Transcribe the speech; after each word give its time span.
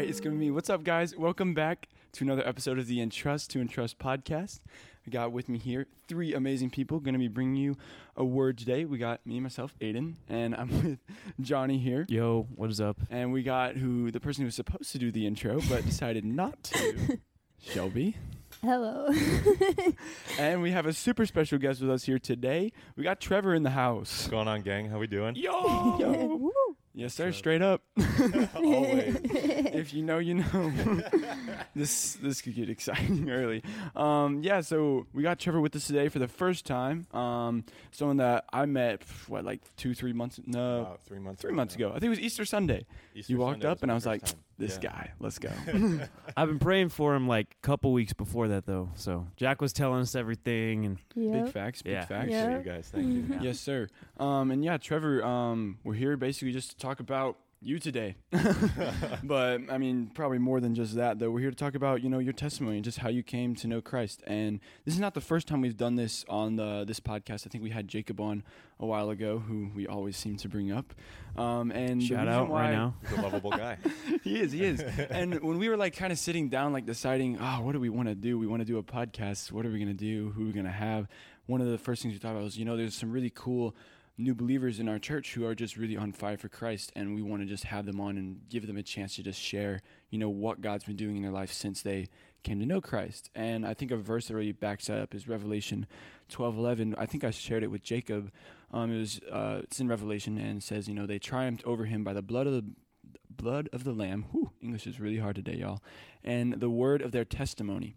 right, 0.00 0.08
it's 0.08 0.20
gonna 0.20 0.34
be 0.34 0.46
me. 0.46 0.50
What's 0.50 0.70
up, 0.70 0.82
guys? 0.82 1.14
Welcome 1.14 1.52
back 1.52 1.86
to 2.12 2.24
another 2.24 2.46
episode 2.48 2.78
of 2.78 2.86
the 2.86 3.02
Entrust 3.02 3.50
to 3.50 3.60
Entrust 3.60 3.98
podcast. 3.98 4.60
I 5.06 5.10
got 5.10 5.30
with 5.30 5.46
me 5.46 5.58
here 5.58 5.88
three 6.08 6.32
amazing 6.32 6.70
people 6.70 7.00
gonna 7.00 7.18
be 7.18 7.28
bringing 7.28 7.56
you 7.56 7.76
a 8.16 8.24
word 8.24 8.56
today. 8.56 8.86
We 8.86 8.96
got 8.96 9.26
me, 9.26 9.40
myself, 9.40 9.74
Aiden, 9.78 10.14
and 10.26 10.54
I'm 10.54 10.68
with 10.82 10.98
Johnny 11.38 11.76
here. 11.76 12.06
Yo, 12.08 12.48
what 12.56 12.70
is 12.70 12.80
up? 12.80 12.98
And 13.10 13.30
we 13.30 13.42
got 13.42 13.76
who 13.76 14.10
the 14.10 14.20
person 14.20 14.40
who 14.40 14.46
was 14.46 14.54
supposed 14.54 14.90
to 14.92 14.98
do 14.98 15.12
the 15.12 15.26
intro 15.26 15.60
but 15.68 15.84
decided 15.84 16.24
not 16.24 16.62
to, 16.64 17.18
Shelby. 17.60 18.16
Hello. 18.62 19.08
And 20.38 20.62
we 20.62 20.70
have 20.70 20.86
a 20.86 20.94
super 20.94 21.26
special 21.26 21.58
guest 21.58 21.82
with 21.82 21.90
us 21.90 22.04
here 22.04 22.18
today. 22.18 22.72
We 22.96 23.04
got 23.04 23.20
Trevor 23.20 23.54
in 23.54 23.64
the 23.64 23.70
house. 23.70 24.10
What's 24.10 24.28
going 24.28 24.48
on, 24.48 24.62
gang? 24.62 24.88
How 24.88 24.98
we 24.98 25.06
doing? 25.06 25.36
Yo! 25.36 26.38
Woo. 26.40 26.76
Yes, 27.00 27.14
sir. 27.14 27.30
Trevor. 27.30 27.36
Straight 27.38 27.62
up. 27.62 27.82
Always. 28.54 29.16
if 29.24 29.94
you 29.94 30.02
know, 30.02 30.18
you 30.18 30.34
know. 30.34 30.72
this 31.74 32.14
this 32.14 32.42
could 32.42 32.54
get 32.54 32.68
exciting 32.68 33.30
early. 33.30 33.62
Um, 33.96 34.42
yeah, 34.42 34.60
so 34.60 35.06
we 35.14 35.22
got 35.22 35.38
Trevor 35.38 35.62
with 35.62 35.74
us 35.74 35.86
today 35.86 36.10
for 36.10 36.18
the 36.18 36.28
first 36.28 36.66
time. 36.66 37.06
Um, 37.14 37.64
someone 37.90 38.18
that 38.18 38.44
I 38.52 38.66
met 38.66 39.02
what 39.28 39.46
like 39.46 39.62
two, 39.76 39.94
three 39.94 40.12
months 40.12 40.40
no, 40.44 40.80
About 40.80 41.00
three 41.04 41.18
months. 41.18 41.40
three 41.40 41.52
months 41.52 41.74
ago. 41.74 41.88
I 41.88 41.92
think 41.94 42.04
it 42.04 42.10
was 42.10 42.20
Easter 42.20 42.44
Sunday. 42.44 42.84
Easter 43.14 43.32
you 43.32 43.38
walked 43.38 43.62
Sunday 43.62 43.68
up 43.68 43.82
and 43.82 43.90
I 43.90 43.94
was 43.94 44.04
like, 44.04 44.22
time. 44.22 44.34
"This 44.60 44.78
Yeah. 44.80 44.90
guy, 44.90 45.10
let's 45.18 45.38
go." 45.40 45.50
I've 46.36 46.46
been 46.48 46.58
praying 46.60 46.90
for 46.90 47.14
him 47.16 47.26
like 47.26 47.56
a 47.62 47.66
couple 47.66 47.92
weeks 47.92 48.12
before 48.12 48.46
that 48.48 48.66
though. 48.66 48.90
So 48.94 49.26
Jack 49.36 49.60
was 49.60 49.72
telling 49.72 50.02
us 50.02 50.14
everything, 50.14 50.84
and 50.86 50.98
big 51.16 51.48
facts, 51.52 51.82
big 51.82 51.94
Yeah. 51.94 52.04
facts. 52.04 52.30
Yeah. 52.30 52.42
Appreciate 52.44 52.58
you 52.66 52.72
guys. 52.72 52.88
Thank 52.94 53.06
you. 53.14 53.38
Yes, 53.42 53.58
sir. 53.58 53.88
Um, 54.18 54.50
and 54.52 54.62
yeah, 54.64 54.76
Trevor, 54.76 55.24
um, 55.24 55.78
we're 55.82 55.94
here 55.94 56.16
basically 56.16 56.52
just 56.52 56.70
to 56.70 56.76
talk 56.76 57.00
about 57.00 57.36
you 57.62 57.78
today. 57.78 58.16
but 59.22 59.60
I 59.70 59.78
mean, 59.78 60.10
probably 60.14 60.38
more 60.38 60.60
than 60.60 60.74
just 60.74 60.94
that, 60.96 61.18
though. 61.18 61.30
We're 61.30 61.40
here 61.40 61.50
to 61.50 61.56
talk 61.56 61.74
about 61.74 62.02
you 62.02 62.08
know 62.08 62.18
your 62.18 62.32
testimony 62.32 62.76
and 62.76 62.84
just 62.84 62.98
how 62.98 63.08
you 63.08 63.22
came 63.22 63.54
to 63.56 63.66
know 63.66 63.80
Christ. 63.80 64.22
And 64.26 64.60
this 64.84 64.94
is 64.94 65.00
not 65.00 65.14
the 65.14 65.20
first 65.20 65.46
time 65.46 65.60
we've 65.60 65.76
done 65.76 65.96
this 65.96 66.24
on 66.28 66.56
the 66.56 66.84
this 66.86 67.00
podcast. 67.00 67.46
I 67.46 67.50
think 67.50 67.62
we 67.62 67.70
had 67.70 67.88
Jacob 67.88 68.20
on 68.20 68.42
a 68.78 68.86
while 68.86 69.10
ago, 69.10 69.38
who 69.38 69.70
we 69.74 69.86
always 69.86 70.16
seem 70.16 70.36
to 70.38 70.48
bring 70.48 70.72
up. 70.72 70.94
Um, 71.36 71.70
and 71.70 72.02
shout 72.02 72.28
out 72.28 72.48
why- 72.48 72.62
right 72.62 72.72
now. 72.72 72.94
He's 73.08 73.18
a 73.18 73.22
lovable 73.22 73.50
guy. 73.50 73.76
he 74.22 74.40
is, 74.40 74.52
he 74.52 74.64
is. 74.64 74.80
and 74.80 75.40
when 75.40 75.58
we 75.58 75.68
were 75.68 75.76
like 75.76 75.94
kind 75.94 76.12
of 76.12 76.18
sitting 76.18 76.48
down, 76.48 76.72
like 76.72 76.86
deciding, 76.86 77.38
oh, 77.38 77.60
what 77.60 77.72
do 77.72 77.80
we 77.80 77.90
want 77.90 78.08
to 78.08 78.14
do? 78.14 78.38
We 78.38 78.46
want 78.46 78.60
to 78.60 78.66
do 78.66 78.78
a 78.78 78.82
podcast. 78.82 79.52
What 79.52 79.66
are 79.66 79.70
we 79.70 79.78
going 79.78 79.88
to 79.88 79.94
do? 79.94 80.30
Who 80.30 80.42
are 80.42 80.46
we 80.46 80.52
going 80.52 80.64
to 80.64 80.72
have? 80.72 81.08
One 81.46 81.60
of 81.60 81.68
the 81.68 81.78
first 81.78 82.02
things 82.02 82.14
we 82.14 82.18
thought 82.18 82.32
about 82.32 82.44
was, 82.44 82.56
you 82.56 82.64
know, 82.64 82.76
there's 82.76 82.94
some 82.94 83.10
really 83.10 83.30
cool 83.34 83.74
new 84.18 84.34
believers 84.34 84.78
in 84.78 84.88
our 84.88 84.98
church 84.98 85.34
who 85.34 85.46
are 85.46 85.54
just 85.54 85.76
really 85.76 85.96
on 85.96 86.12
fire 86.12 86.36
for 86.36 86.48
Christ. 86.48 86.92
And 86.94 87.14
we 87.14 87.22
want 87.22 87.42
to 87.42 87.46
just 87.46 87.64
have 87.64 87.86
them 87.86 88.00
on 88.00 88.16
and 88.16 88.40
give 88.48 88.66
them 88.66 88.76
a 88.76 88.82
chance 88.82 89.16
to 89.16 89.22
just 89.22 89.40
share, 89.40 89.80
you 90.10 90.18
know, 90.18 90.28
what 90.28 90.60
God's 90.60 90.84
been 90.84 90.96
doing 90.96 91.16
in 91.16 91.22
their 91.22 91.32
life 91.32 91.52
since 91.52 91.82
they 91.82 92.08
came 92.42 92.58
to 92.60 92.66
know 92.66 92.80
Christ. 92.80 93.30
And 93.34 93.66
I 93.66 93.74
think 93.74 93.90
a 93.90 93.96
verse 93.96 94.28
that 94.28 94.34
really 94.34 94.52
backs 94.52 94.86
that 94.86 95.00
up 95.00 95.14
is 95.14 95.28
Revelation 95.28 95.86
12:11. 96.30 96.94
I 96.96 97.06
think 97.06 97.24
I 97.24 97.30
shared 97.30 97.62
it 97.62 97.70
with 97.70 97.82
Jacob. 97.82 98.30
Um, 98.72 98.92
it 98.92 98.98
was 98.98 99.20
uh, 99.30 99.60
it's 99.64 99.80
in 99.80 99.88
Revelation 99.88 100.38
and 100.38 100.62
says, 100.62 100.88
you 100.88 100.94
know, 100.94 101.06
they 101.06 101.18
triumphed 101.18 101.64
over 101.64 101.86
him 101.86 102.04
by 102.04 102.12
the 102.12 102.22
blood 102.22 102.46
of 102.46 102.52
the 102.52 102.64
blood 103.28 103.68
of 103.72 103.84
the 103.84 103.92
lamb. 103.92 104.26
Whew, 104.32 104.50
English 104.60 104.86
is 104.86 105.00
really 105.00 105.18
hard 105.18 105.36
today, 105.36 105.56
y'all. 105.56 105.82
And 106.22 106.54
the 106.54 106.70
word 106.70 107.02
of 107.02 107.12
their 107.12 107.24
testimony. 107.24 107.96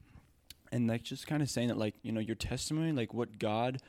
And 0.72 0.88
like 0.88 1.04
just 1.04 1.28
kind 1.28 1.44
of 1.44 1.50
saying 1.50 1.68
that 1.68 1.78
like, 1.78 1.96
you 2.02 2.12
know, 2.12 2.20
your 2.20 2.36
testimony, 2.36 2.92
like 2.92 3.14
what 3.14 3.38
God 3.38 3.80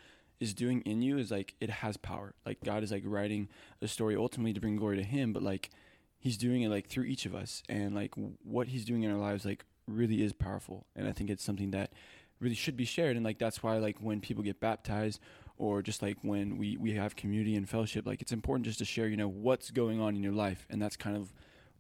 is 0.41 0.55
doing 0.55 0.81
in 0.83 1.03
you 1.03 1.19
is 1.19 1.31
like 1.31 1.55
it 1.61 1.71
has 1.71 1.97
power. 1.97 2.35
Like 2.45 2.63
God 2.65 2.83
is 2.83 2.93
like 2.93 3.03
writing 3.05 3.49
a 3.81 3.89
story 3.89 4.17
ultimately 4.17 4.53
to 4.53 4.61
bring 4.61 4.77
glory 4.77 4.97
to 4.97 5.03
him, 5.03 5.33
but 5.33 5.43
like 5.43 5.71
he's 6.19 6.37
doing 6.37 6.63
it 6.63 6.69
like 6.69 6.89
through 6.89 7.05
each 7.05 7.27
of 7.27 7.35
us 7.35 7.63
and 7.69 7.95
like 7.95 8.13
what 8.43 8.69
he's 8.69 8.85
doing 8.85 9.03
in 9.03 9.11
our 9.11 9.19
lives 9.19 9.45
like 9.45 9.65
really 9.87 10.23
is 10.23 10.33
powerful. 10.33 10.87
And 10.97 11.09
I 11.09 11.13
think 11.13 11.31
it's 11.31 11.45
something 11.45 11.71
that 11.73 11.93
really 12.41 12.55
should 12.55 12.77
be 12.77 12.85
shared 12.85 13.17
and 13.17 13.25
like 13.25 13.39
that's 13.39 13.63
why 13.63 13.79
like 13.79 13.99
when 14.01 14.21
people 14.21 14.43
get 14.43 14.61
baptized 14.61 15.21
or 15.57 15.83
just 15.83 16.03
like 16.03 16.17
when 16.23 16.59
we 16.59 16.77
we 16.77 16.93
have 16.93 17.17
community 17.17 17.55
and 17.55 17.69
fellowship 17.69 18.07
like 18.07 18.21
it's 18.21 18.33
important 18.33 18.67
just 18.67 18.79
to 18.79 18.85
share 18.85 19.07
you 19.07 19.17
know 19.17 19.29
what's 19.29 19.71
going 19.71 20.01
on 20.01 20.17
in 20.17 20.23
your 20.23 20.33
life 20.33 20.67
and 20.69 20.83
that's 20.83 20.97
kind 20.97 21.17
of 21.17 21.33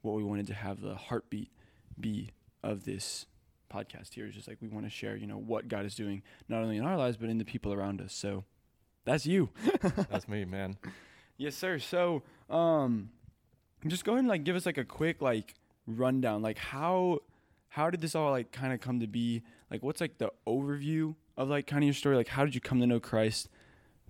what 0.03 0.15
we 0.15 0.23
wanted 0.23 0.47
to 0.47 0.55
have 0.55 0.81
the 0.81 0.95
heartbeat 0.95 1.51
be 1.99 2.31
of 2.63 2.85
this 2.85 3.27
podcast 3.75 4.15
here 4.15 4.27
is 4.27 4.35
just 4.35 4.47
like 4.49 4.59
we 4.61 4.69
want 4.69 4.85
to 4.87 4.91
share 4.91 5.17
you 5.17 5.27
know 5.27 5.39
what 5.39 5.67
god 5.69 5.85
is 5.85 5.95
doing 5.95 6.23
not 6.49 6.63
only 6.63 6.77
in 6.77 6.85
our 6.85 6.97
lives 6.97 7.17
but 7.17 7.29
in 7.29 7.39
the 7.39 7.45
people 7.45 7.73
around 7.73 8.01
us 8.01 8.15
so 8.15 8.45
that's 9.05 9.27
you 9.27 9.51
That's 10.11 10.29
me, 10.29 10.45
man. 10.45 10.77
yes 11.37 11.55
sir 11.57 11.79
so 11.79 12.23
um 12.49 13.11
just 13.87 14.05
go 14.05 14.13
ahead 14.13 14.21
and 14.21 14.29
like 14.29 14.45
give 14.45 14.57
us 14.57 14.65
like 14.67 14.79
a 14.79 14.85
quick 14.85 15.21
like 15.21 15.55
rundown 15.87 16.41
like 16.43 16.59
how 16.59 17.19
how 17.69 17.91
did 17.91 18.01
this 18.01 18.15
all 18.15 18.31
like 18.31 18.53
kind 18.53 18.73
of 18.73 18.81
come 18.81 19.01
to 19.01 19.07
be 19.07 19.43
like 19.71 19.83
what's 19.83 20.01
like 20.01 20.19
the 20.19 20.31
overview 20.47 21.15
of 21.37 21.49
like 21.51 21.67
kind 21.67 21.83
of 21.83 21.87
your 21.87 21.95
story 21.95 22.17
like 22.17 22.29
how 22.29 22.45
did 22.45 22.55
you 22.55 22.61
come 22.61 22.81
to 22.81 22.87
know 22.87 23.01
christ 23.01 23.49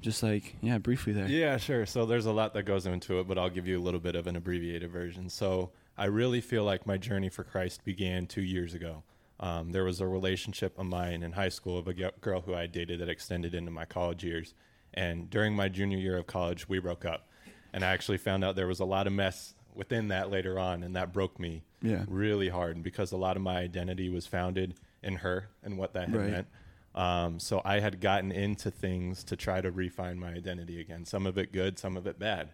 just 0.01 0.23
like 0.23 0.57
yeah 0.61 0.77
briefly 0.79 1.13
there 1.13 1.27
Yeah, 1.27 1.57
sure. 1.57 1.87
So 1.87 2.05
there's 2.05 2.27
a 2.27 2.33
lot 2.33 2.53
that 2.55 2.65
goes 2.65 2.85
into 2.85 3.21
it, 3.21 3.29
but 3.29 3.39
I'll 3.39 3.49
give 3.49 3.67
you 3.67 3.79
a 3.79 3.85
little 3.87 4.01
bit 4.01 4.17
of 4.17 4.27
an 4.27 4.37
abbreviated 4.37 4.91
version. 4.91 5.31
So 5.31 5.71
I 5.97 6.07
really 6.07 6.43
feel 6.43 6.63
like 6.65 6.85
my 6.87 6.99
journey 6.99 7.31
for 7.31 7.43
Christ 7.43 7.85
began 7.85 8.27
two 8.27 8.43
years 8.43 8.75
ago. 8.75 9.03
Um, 9.45 9.73
there 9.73 9.85
was 9.85 10.01
a 10.01 10.07
relationship 10.07 10.79
of 10.79 10.87
mine 10.87 11.23
in 11.23 11.33
high 11.33 11.51
school 11.51 11.77
of 11.77 11.87
a 11.87 11.93
girl 11.93 12.41
who 12.41 12.55
I 12.55 12.67
dated 12.67 13.01
that 13.01 13.11
extended 13.11 13.55
into 13.55 13.71
my 13.71 13.85
college 13.85 14.25
years. 14.25 14.55
And 14.95 15.29
during 15.29 15.55
my 15.55 15.69
junior 15.69 15.99
year 15.99 16.17
of 16.17 16.27
college, 16.27 16.67
we 16.67 16.79
broke 16.79 17.05
up. 17.05 17.29
And 17.71 17.85
I 17.85 17.89
actually 17.93 18.17
found 18.17 18.43
out 18.43 18.57
there 18.57 18.67
was 18.67 18.81
a 18.81 18.87
lot 18.87 19.07
of 19.07 19.13
mess 19.13 19.55
within 19.75 20.09
that 20.09 20.31
later 20.31 20.59
on, 20.59 20.83
and 20.83 20.97
that 20.97 21.13
broke 21.13 21.39
me 21.39 21.63
yeah 21.83 22.05
really 22.09 22.49
hard 22.49 22.83
because 22.83 23.13
a 23.13 23.17
lot 23.19 23.37
of 23.37 23.43
my 23.43 23.59
identity 23.59 24.09
was 24.09 24.27
founded 24.27 24.75
in 25.03 25.17
her 25.17 25.49
and 25.63 25.77
what 25.77 25.93
that 25.93 26.09
had 26.09 26.17
Right. 26.19 26.31
meant. 26.31 26.47
Um, 26.95 27.39
so 27.39 27.61
I 27.67 27.81
had 27.81 28.01
gotten 28.01 28.33
into 28.33 28.71
things 28.71 29.25
to 29.25 29.37
try 29.37 29.61
to 29.61 29.71
refine 29.71 30.19
my 30.19 30.31
identity 30.33 30.81
again. 30.81 31.05
Some 31.05 31.27
of 31.27 31.37
it 31.37 31.53
good, 31.53 31.79
some 31.79 31.99
of 31.99 32.07
it 32.07 32.19
bad. 32.19 32.51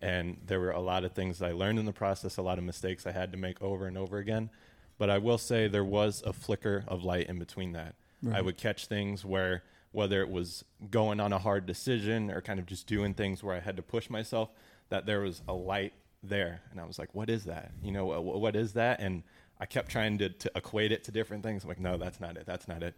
And 0.00 0.36
there 0.46 0.60
were 0.60 0.70
a 0.70 0.80
lot 0.80 1.02
of 1.02 1.12
things 1.12 1.42
I 1.42 1.50
learned 1.50 1.80
in 1.80 1.86
the 1.86 1.92
process, 1.92 2.36
a 2.36 2.42
lot 2.42 2.58
of 2.58 2.64
mistakes 2.64 3.06
I 3.06 3.12
had 3.12 3.32
to 3.32 3.38
make 3.38 3.60
over 3.60 3.86
and 3.86 3.98
over 3.98 4.18
again. 4.18 4.50
But 4.98 5.10
I 5.10 5.18
will 5.18 5.38
say 5.38 5.68
there 5.68 5.84
was 5.84 6.22
a 6.26 6.32
flicker 6.32 6.84
of 6.88 7.04
light 7.04 7.28
in 7.28 7.38
between 7.38 7.72
that. 7.72 7.94
I 8.32 8.40
would 8.42 8.56
catch 8.56 8.86
things 8.86 9.24
where, 9.24 9.62
whether 9.92 10.20
it 10.22 10.28
was 10.28 10.64
going 10.90 11.20
on 11.20 11.32
a 11.32 11.38
hard 11.38 11.66
decision 11.66 12.32
or 12.32 12.40
kind 12.40 12.58
of 12.58 12.66
just 12.66 12.88
doing 12.88 13.14
things 13.14 13.44
where 13.44 13.54
I 13.54 13.60
had 13.60 13.76
to 13.76 13.82
push 13.82 14.10
myself, 14.10 14.50
that 14.88 15.06
there 15.06 15.20
was 15.20 15.40
a 15.46 15.52
light 15.54 15.92
there. 16.24 16.62
And 16.72 16.80
I 16.80 16.84
was 16.84 16.98
like, 16.98 17.14
what 17.14 17.30
is 17.30 17.44
that? 17.44 17.70
You 17.80 17.92
know, 17.92 18.10
wh- 18.20 18.40
what 18.40 18.56
is 18.56 18.72
that? 18.72 18.98
And 19.00 19.22
I 19.60 19.66
kept 19.66 19.88
trying 19.92 20.18
to, 20.18 20.30
to 20.30 20.50
equate 20.56 20.90
it 20.90 21.04
to 21.04 21.12
different 21.12 21.44
things. 21.44 21.62
I'm 21.62 21.68
like, 21.68 21.78
no, 21.78 21.96
that's 21.96 22.18
not 22.20 22.36
it. 22.36 22.44
That's 22.44 22.66
not 22.66 22.82
it. 22.82 22.94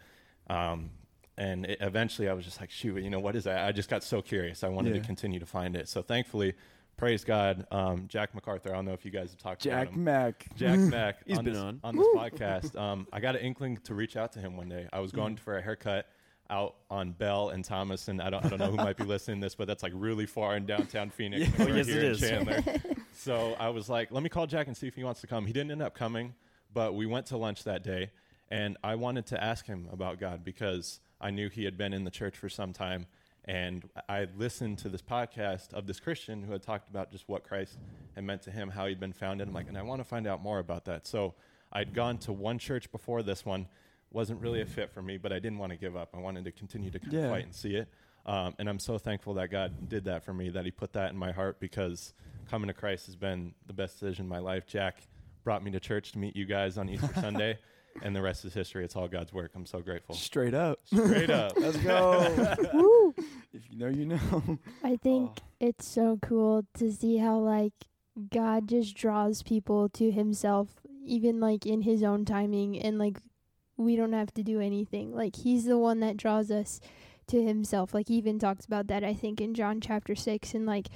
Um, 0.48 0.88
and 1.36 1.66
it, 1.66 1.78
eventually 1.82 2.28
I 2.30 2.32
was 2.32 2.46
just 2.46 2.58
like, 2.58 2.70
shoot, 2.70 3.02
you 3.02 3.10
know, 3.10 3.20
what 3.20 3.36
is 3.36 3.44
that? 3.44 3.66
I 3.66 3.72
just 3.72 3.90
got 3.90 4.02
so 4.02 4.22
curious. 4.22 4.64
I 4.64 4.68
wanted 4.68 4.94
Yeah. 4.94 5.02
to 5.02 5.06
continue 5.06 5.38
to 5.38 5.46
find 5.46 5.76
it. 5.76 5.86
So 5.86 6.00
thankfully, 6.00 6.54
praise 7.00 7.24
God, 7.24 7.66
um, 7.70 8.04
Jack 8.08 8.34
MacArthur, 8.34 8.68
I 8.70 8.74
don't 8.74 8.84
know 8.84 8.92
if 8.92 9.06
you 9.06 9.10
guys 9.10 9.30
have 9.30 9.38
talked 9.38 9.62
jack 9.62 9.84
about 9.84 9.94
him. 9.94 10.04
mack 10.04 10.46
Jack 10.54 10.78
Mack 10.78 11.16
He's 11.26 11.38
on 11.38 11.44
been 11.44 11.54
this, 11.54 11.74
on. 11.82 11.96
this 11.96 12.06
podcast. 12.14 12.78
Um, 12.78 13.06
I 13.10 13.20
got 13.20 13.36
an 13.36 13.40
inkling 13.40 13.78
to 13.84 13.94
reach 13.94 14.18
out 14.18 14.32
to 14.32 14.38
him 14.38 14.54
one 14.54 14.68
day. 14.68 14.86
I 14.92 15.00
was 15.00 15.10
going 15.10 15.36
for 15.36 15.56
a 15.56 15.62
haircut 15.62 16.06
out 16.50 16.74
on 16.90 17.12
Bell 17.12 17.48
and 17.50 17.64
Thomas, 17.64 18.08
and 18.08 18.20
I 18.20 18.28
don't, 18.28 18.44
I 18.44 18.50
don't 18.50 18.58
know 18.58 18.70
who 18.70 18.76
might 18.76 18.98
be 18.98 19.04
listening 19.06 19.40
to 19.40 19.46
this, 19.46 19.54
but 19.54 19.66
that's 19.66 19.82
like 19.82 19.92
really 19.94 20.26
far 20.26 20.56
in 20.56 20.66
downtown 20.66 21.08
Phoenix. 21.16 21.50
Yeah. 21.58 21.68
Yes, 21.68 21.86
here 21.86 22.02
it. 22.02 22.18
Chandler. 22.18 22.62
so 23.14 23.56
I 23.58 23.70
was 23.70 23.88
like, 23.88 24.12
let 24.12 24.22
me 24.22 24.28
call 24.28 24.46
Jack 24.46 24.66
and 24.66 24.76
see 24.76 24.86
if 24.86 24.94
he 24.94 25.02
wants 25.02 25.22
to 25.22 25.26
come. 25.26 25.46
He 25.46 25.54
didn't 25.54 25.70
end 25.70 25.80
up 25.82 25.94
coming, 25.94 26.34
but 26.74 26.94
we 26.94 27.06
went 27.06 27.24
to 27.26 27.38
lunch 27.38 27.64
that 27.64 27.82
day, 27.82 28.10
and 28.50 28.76
I 28.84 28.96
wanted 28.96 29.24
to 29.28 29.42
ask 29.42 29.64
him 29.64 29.88
about 29.90 30.20
God 30.20 30.44
because 30.44 31.00
I 31.18 31.30
knew 31.30 31.48
he 31.48 31.64
had 31.64 31.78
been 31.78 31.94
in 31.94 32.04
the 32.04 32.10
church 32.10 32.36
for 32.36 32.50
some 32.50 32.74
time. 32.74 33.06
And 33.46 33.88
I 34.08 34.26
listened 34.36 34.78
to 34.78 34.88
this 34.88 35.02
podcast 35.02 35.72
of 35.72 35.86
this 35.86 35.98
Christian 35.98 36.42
who 36.42 36.52
had 36.52 36.62
talked 36.62 36.88
about 36.88 37.10
just 37.10 37.28
what 37.28 37.42
Christ 37.42 37.78
had 38.14 38.24
meant 38.24 38.42
to 38.42 38.50
him, 38.50 38.70
how 38.70 38.86
he'd 38.86 39.00
been 39.00 39.12
founded. 39.14 39.48
I'm 39.48 39.54
like, 39.54 39.68
and 39.68 39.78
I 39.78 39.82
want 39.82 40.00
to 40.00 40.04
find 40.04 40.26
out 40.26 40.42
more 40.42 40.58
about 40.58 40.84
that. 40.84 41.06
So 41.06 41.34
I'd 41.72 41.94
gone 41.94 42.18
to 42.18 42.32
one 42.32 42.58
church 42.58 42.92
before 42.92 43.22
this 43.22 43.44
one, 43.44 43.66
wasn't 44.12 44.40
really 44.40 44.60
a 44.60 44.66
fit 44.66 44.90
for 44.92 45.00
me, 45.02 45.16
but 45.16 45.32
I 45.32 45.38
didn't 45.38 45.58
want 45.58 45.70
to 45.72 45.78
give 45.78 45.96
up. 45.96 46.10
I 46.14 46.18
wanted 46.18 46.44
to 46.44 46.52
continue 46.52 46.90
to 46.90 46.98
kind 46.98 47.12
Yeah. 47.12 47.20
of 47.20 47.30
fight 47.30 47.44
and 47.44 47.54
see 47.54 47.76
it. 47.76 47.88
Um, 48.26 48.54
and 48.58 48.68
I'm 48.68 48.78
so 48.78 48.98
thankful 48.98 49.34
that 49.34 49.50
God 49.50 49.88
did 49.88 50.04
that 50.04 50.22
for 50.24 50.34
me, 50.34 50.50
that 50.50 50.64
He 50.66 50.70
put 50.70 50.92
that 50.92 51.10
in 51.10 51.16
my 51.16 51.32
heart 51.32 51.58
because 51.58 52.12
coming 52.50 52.68
to 52.68 52.74
Christ 52.74 53.06
has 53.06 53.16
been 53.16 53.54
the 53.66 53.72
best 53.72 53.98
decision 53.98 54.26
in 54.26 54.28
my 54.28 54.38
life. 54.40 54.66
Jack 54.66 54.98
brought 55.44 55.64
me 55.64 55.70
to 55.70 55.80
church 55.80 56.12
to 56.12 56.18
meet 56.18 56.36
you 56.36 56.44
guys 56.44 56.76
on 56.76 56.90
Easter 56.90 57.08
Sunday, 57.14 57.58
and 58.02 58.14
the 58.14 58.20
rest 58.20 58.44
is 58.44 58.52
history. 58.52 58.84
It's 58.84 58.94
all 58.94 59.08
God's 59.08 59.32
work. 59.32 59.52
I'm 59.54 59.64
so 59.64 59.80
grateful. 59.80 60.14
straight 60.14 60.52
up 60.54 60.80
Straight 60.84 61.30
up. 61.30 61.52
let's 61.58 61.78
go 61.78 62.56
Woo. 62.74 63.09
If 63.64 63.70
you 63.70 63.78
know 63.78 63.88
you 63.88 64.06
know 64.06 64.58
I 64.84 64.96
think 64.96 65.30
Oh. 65.38 65.42
it's 65.60 65.86
so 65.86 66.18
cool 66.22 66.64
to 66.74 66.92
see 66.92 67.18
how 67.18 67.38
like 67.38 67.72
God 68.30 68.68
just 68.68 68.96
draws 68.96 69.42
people 69.42 69.88
to 69.90 70.10
himself 70.10 70.68
even 71.04 71.40
like 71.40 71.64
in 71.66 71.82
his 71.82 72.02
own 72.02 72.24
timing 72.24 72.78
and 72.80 72.98
like 72.98 73.18
we 73.76 73.96
don't 73.96 74.12
have 74.12 74.32
to 74.34 74.42
do 74.42 74.60
anything. 74.60 75.14
Like 75.14 75.36
he's 75.36 75.64
the 75.64 75.78
one 75.78 76.00
that 76.00 76.16
draws 76.18 76.50
us 76.50 76.80
to 77.28 77.42
himself. 77.42 77.94
Like 77.94 78.08
he 78.08 78.14
even 78.16 78.38
talks 78.38 78.66
about 78.66 78.88
that 78.88 79.02
I 79.04 79.14
think 79.14 79.40
in 79.40 79.54
John 79.54 79.80
chapter 79.80 80.14
6 80.14 80.54
and 80.54 80.66
like 80.66 80.88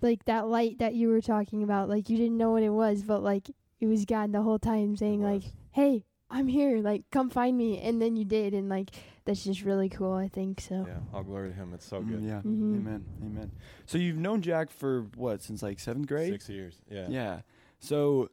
like 0.00 0.24
that 0.26 0.46
light 0.46 0.78
that 0.78 0.94
you 0.94 1.08
were 1.08 1.20
talking 1.20 1.62
about 1.64 1.88
like 1.88 2.08
you 2.08 2.16
didn't 2.16 2.36
know 2.36 2.52
what 2.52 2.62
it 2.62 2.70
was 2.70 3.02
but 3.02 3.22
like 3.22 3.48
it 3.80 3.86
was 3.86 4.04
God 4.04 4.32
the 4.32 4.42
whole 4.42 4.58
time 4.58 4.96
saying 4.96 5.22
like, 5.22 5.42
"Hey, 5.72 6.04
I'm 6.30 6.48
here. 6.48 6.78
Like, 6.80 7.04
come 7.12 7.30
find 7.30 7.56
me." 7.56 7.80
And 7.80 8.02
then 8.02 8.16
you 8.16 8.24
did, 8.24 8.52
and 8.52 8.68
like 8.68 8.90
that's 9.28 9.44
just 9.44 9.62
really 9.62 9.90
cool. 9.90 10.14
I 10.14 10.26
think 10.28 10.58
so. 10.60 10.86
Yeah, 10.88 11.00
all 11.12 11.22
glory 11.22 11.50
to 11.50 11.54
him. 11.54 11.74
It's 11.74 11.84
so 11.86 12.00
Mm, 12.00 12.08
good. 12.08 12.22
Yeah. 12.22 12.40
Mhm. 12.40 12.76
Amen. 12.78 13.04
Amen. 13.22 13.50
So 13.84 13.98
you've 13.98 14.16
known 14.16 14.40
Jack 14.40 14.70
for 14.70 15.02
what 15.16 15.42
since 15.42 15.62
like 15.62 15.78
seventh 15.78 16.06
grade? 16.08 16.32
Six 16.32 16.48
years. 16.48 16.80
Yeah. 16.90 17.08
Yeah. 17.10 17.40
So, 17.78 18.30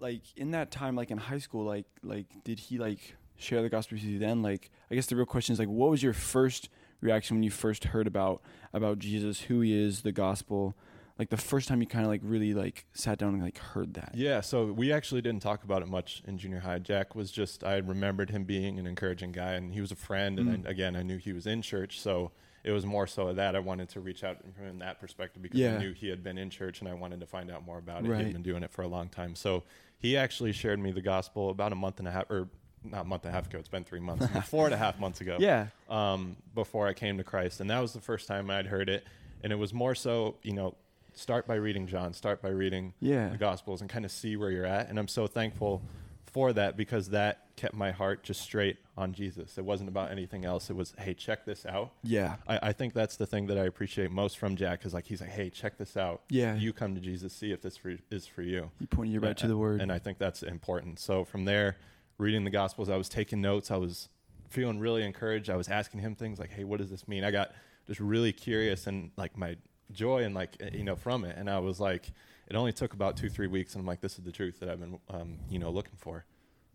like 0.00 0.22
in 0.36 0.50
that 0.50 0.72
time, 0.72 0.96
like 0.96 1.12
in 1.12 1.18
high 1.18 1.38
school, 1.38 1.64
like 1.64 1.86
like 2.02 2.26
did 2.42 2.58
he 2.58 2.78
like 2.78 3.14
share 3.36 3.62
the 3.62 3.68
gospel 3.68 3.94
with 3.96 4.02
you 4.04 4.18
then? 4.18 4.42
Like, 4.42 4.70
I 4.90 4.96
guess 4.96 5.06
the 5.06 5.14
real 5.16 5.24
question 5.26 5.52
is 5.52 5.58
like, 5.60 5.68
what 5.68 5.88
was 5.90 6.02
your 6.02 6.12
first 6.12 6.68
reaction 7.00 7.36
when 7.36 7.42
you 7.44 7.50
first 7.50 7.84
heard 7.84 8.06
about 8.08 8.42
about 8.72 8.98
Jesus, 8.98 9.42
who 9.42 9.60
he 9.60 9.72
is, 9.72 10.02
the 10.02 10.12
gospel? 10.12 10.74
Like 11.18 11.30
the 11.30 11.36
first 11.36 11.68
time 11.68 11.80
you 11.80 11.86
kind 11.86 12.04
of 12.04 12.10
like 12.10 12.22
really 12.24 12.54
like 12.54 12.86
sat 12.92 13.18
down 13.18 13.34
and 13.34 13.42
like 13.42 13.58
heard 13.58 13.94
that. 13.94 14.12
Yeah, 14.16 14.40
so 14.40 14.66
we 14.72 14.92
actually 14.92 15.20
didn't 15.22 15.42
talk 15.42 15.62
about 15.62 15.80
it 15.82 15.88
much 15.88 16.22
in 16.26 16.38
junior 16.38 16.58
high. 16.60 16.80
Jack 16.80 17.14
was 17.14 17.30
just, 17.30 17.62
I 17.62 17.76
remembered 17.76 18.30
him 18.30 18.42
being 18.42 18.80
an 18.80 18.86
encouraging 18.88 19.30
guy, 19.30 19.52
and 19.52 19.72
he 19.72 19.80
was 19.80 19.92
a 19.92 19.96
friend. 19.96 20.40
And 20.40 20.48
Mm. 20.64 20.66
I, 20.66 20.70
again, 20.70 20.96
I 20.96 21.02
knew 21.02 21.16
he 21.18 21.32
was 21.32 21.46
in 21.46 21.62
church, 21.62 22.00
so 22.00 22.32
it 22.64 22.72
was 22.72 22.84
more 22.84 23.06
so 23.06 23.32
that 23.32 23.54
I 23.54 23.60
wanted 23.60 23.90
to 23.90 24.00
reach 24.00 24.24
out 24.24 24.38
from 24.56 24.66
in 24.66 24.78
that 24.80 24.98
perspective 24.98 25.40
because 25.40 25.60
Yeah. 25.60 25.76
I 25.76 25.78
knew 25.78 25.92
he 25.92 26.08
had 26.08 26.24
been 26.24 26.36
in 26.36 26.50
church 26.50 26.80
and 26.80 26.88
I 26.88 26.94
wanted 26.94 27.20
to 27.20 27.26
find 27.26 27.48
out 27.50 27.64
more 27.64 27.78
about 27.78 28.04
it. 28.04 28.08
Right. 28.08 28.24
He'd 28.24 28.32
been 28.32 28.42
doing 28.42 28.62
it 28.64 28.72
for 28.72 28.82
a 28.82 28.88
long 28.88 29.08
time. 29.08 29.36
So 29.36 29.62
he 29.98 30.16
actually 30.16 30.50
shared 30.52 30.80
me 30.80 30.90
the 30.90 31.02
gospel 31.02 31.50
about 31.50 31.72
a 31.72 31.76
month 31.76 32.00
and 32.00 32.08
a 32.08 32.10
half, 32.10 32.28
or 32.30 32.48
not 32.82 33.02
a 33.02 33.08
month 33.08 33.24
and 33.24 33.32
a 33.32 33.36
half 33.36 33.46
ago, 33.46 33.58
it's 33.60 33.68
been 33.68 33.84
three 33.84 34.00
months, 34.00 34.26
four 34.48 34.64
and 34.64 34.74
a 34.74 34.78
half 34.78 34.98
months 34.98 35.20
ago 35.20 35.36
Yeah. 35.38 35.66
um, 35.88 36.36
before 36.54 36.88
I 36.88 36.92
came 36.92 37.18
to 37.18 37.24
Christ, 37.24 37.60
and 37.60 37.70
that 37.70 37.78
was 37.78 37.92
the 37.92 38.00
first 38.00 38.26
time 38.26 38.50
I'd 38.50 38.66
heard 38.66 38.88
it. 38.88 39.04
And 39.44 39.52
it 39.52 39.56
was 39.56 39.72
more 39.72 39.94
so, 39.94 40.36
you 40.42 40.54
know, 40.54 40.74
start 41.14 41.46
by 41.46 41.54
reading 41.54 41.86
John, 41.86 42.12
start 42.12 42.42
by 42.42 42.48
reading 42.50 42.94
Yeah. 43.00 43.28
the 43.28 43.36
Gospels, 43.38 43.80
and 43.80 43.88
kind 43.90 44.04
of 44.04 44.10
see 44.10 44.36
where 44.36 44.50
you're 44.50 44.66
at. 44.66 44.88
And 44.88 44.98
I'm 44.98 45.08
so 45.08 45.26
thankful 45.26 45.82
for 46.26 46.52
that 46.52 46.76
because 46.76 47.10
that 47.10 47.46
kept 47.56 47.74
my 47.74 47.92
heart 47.92 48.24
just 48.24 48.40
straight 48.40 48.78
on 48.96 49.12
Jesus. 49.12 49.56
It 49.56 49.64
wasn't 49.64 49.88
about 49.88 50.10
anything 50.10 50.44
else. 50.44 50.68
It 50.68 50.74
was, 50.74 50.92
hey, 50.98 51.14
check 51.14 51.44
this 51.44 51.64
out. 51.64 51.92
Yeah. 52.02 52.36
I, 52.48 52.58
I 52.70 52.72
think 52.72 52.92
that's 52.92 53.16
the 53.16 53.26
thing 53.26 53.46
that 53.46 53.56
I 53.58 53.64
appreciate 53.66 54.10
most 54.10 54.38
from 54.38 54.56
Jack 54.56 54.84
is 54.84 54.92
like 54.92 55.06
he's 55.06 55.20
like, 55.20 55.30
hey, 55.30 55.48
check 55.50 55.78
this 55.78 55.96
out. 55.96 56.22
Yeah. 56.28 56.56
You 56.56 56.72
come 56.72 56.96
to 56.96 57.00
Jesus, 57.00 57.32
see 57.32 57.52
if 57.52 57.62
this 57.62 57.76
for, 57.76 57.94
is 58.10 58.26
for 58.26 58.42
you. 58.42 58.70
He 58.80 58.86
pointed 58.86 59.12
you 59.12 59.20
right 59.20 59.36
to 59.36 59.46
the 59.46 59.56
word. 59.56 59.80
And 59.80 59.92
I 59.92 60.00
think 60.00 60.18
that's 60.18 60.42
important. 60.42 60.98
So 60.98 61.24
from 61.24 61.44
there, 61.44 61.76
reading 62.18 62.42
the 62.42 62.50
Gospels, 62.50 62.88
I 62.88 62.96
was 62.96 63.08
taking 63.08 63.40
notes. 63.40 63.70
I 63.70 63.76
was 63.76 64.08
feeling 64.48 64.80
really 64.80 65.04
encouraged. 65.04 65.50
I 65.50 65.56
was 65.56 65.68
asking 65.68 66.00
him 66.00 66.14
things 66.14 66.38
like, 66.38 66.50
"Hey, 66.50 66.62
what 66.64 66.78
does 66.78 66.90
this 66.90 67.08
mean?" 67.08 67.24
I 67.24 67.30
got 67.32 67.50
just 67.88 67.98
really 67.98 68.32
curious 68.32 68.86
and 68.86 69.10
like 69.16 69.36
my 69.36 69.56
joy 69.92 70.24
and 70.24 70.34
like 70.34 70.56
eh, 70.60 70.70
you 70.72 70.84
know 70.84 70.96
from 70.96 71.24
it. 71.24 71.36
And 71.36 71.48
I 71.48 71.58
was 71.58 71.80
like, 71.80 72.10
it 72.48 72.56
only 72.56 72.72
took 72.72 72.92
about 72.92 73.16
two 73.16 73.28
three 73.28 73.46
weeks, 73.46 73.74
and 73.74 73.80
I'm 73.80 73.86
like, 73.86 74.00
this 74.00 74.18
is 74.18 74.24
the 74.24 74.32
truth 74.32 74.60
that 74.60 74.68
I've 74.68 74.80
been 74.80 74.98
um, 75.10 75.38
you 75.48 75.58
know 75.58 75.70
looking 75.70 75.96
for. 75.96 76.24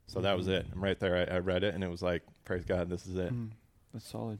So 0.07 0.21
that 0.21 0.35
was 0.35 0.47
it. 0.47 0.65
I'm 0.73 0.83
right 0.83 0.99
there. 0.99 1.27
I, 1.29 1.35
I 1.35 1.39
read 1.39 1.63
it, 1.63 1.75
and 1.75 1.83
it 1.83 1.89
was 1.89 2.01
like, 2.01 2.23
praise 2.43 2.63
God, 2.65 2.89
this 2.89 3.05
is 3.05 3.15
it. 3.15 3.31
Mm, 3.31 3.51
that's 3.93 4.09
solid. 4.09 4.39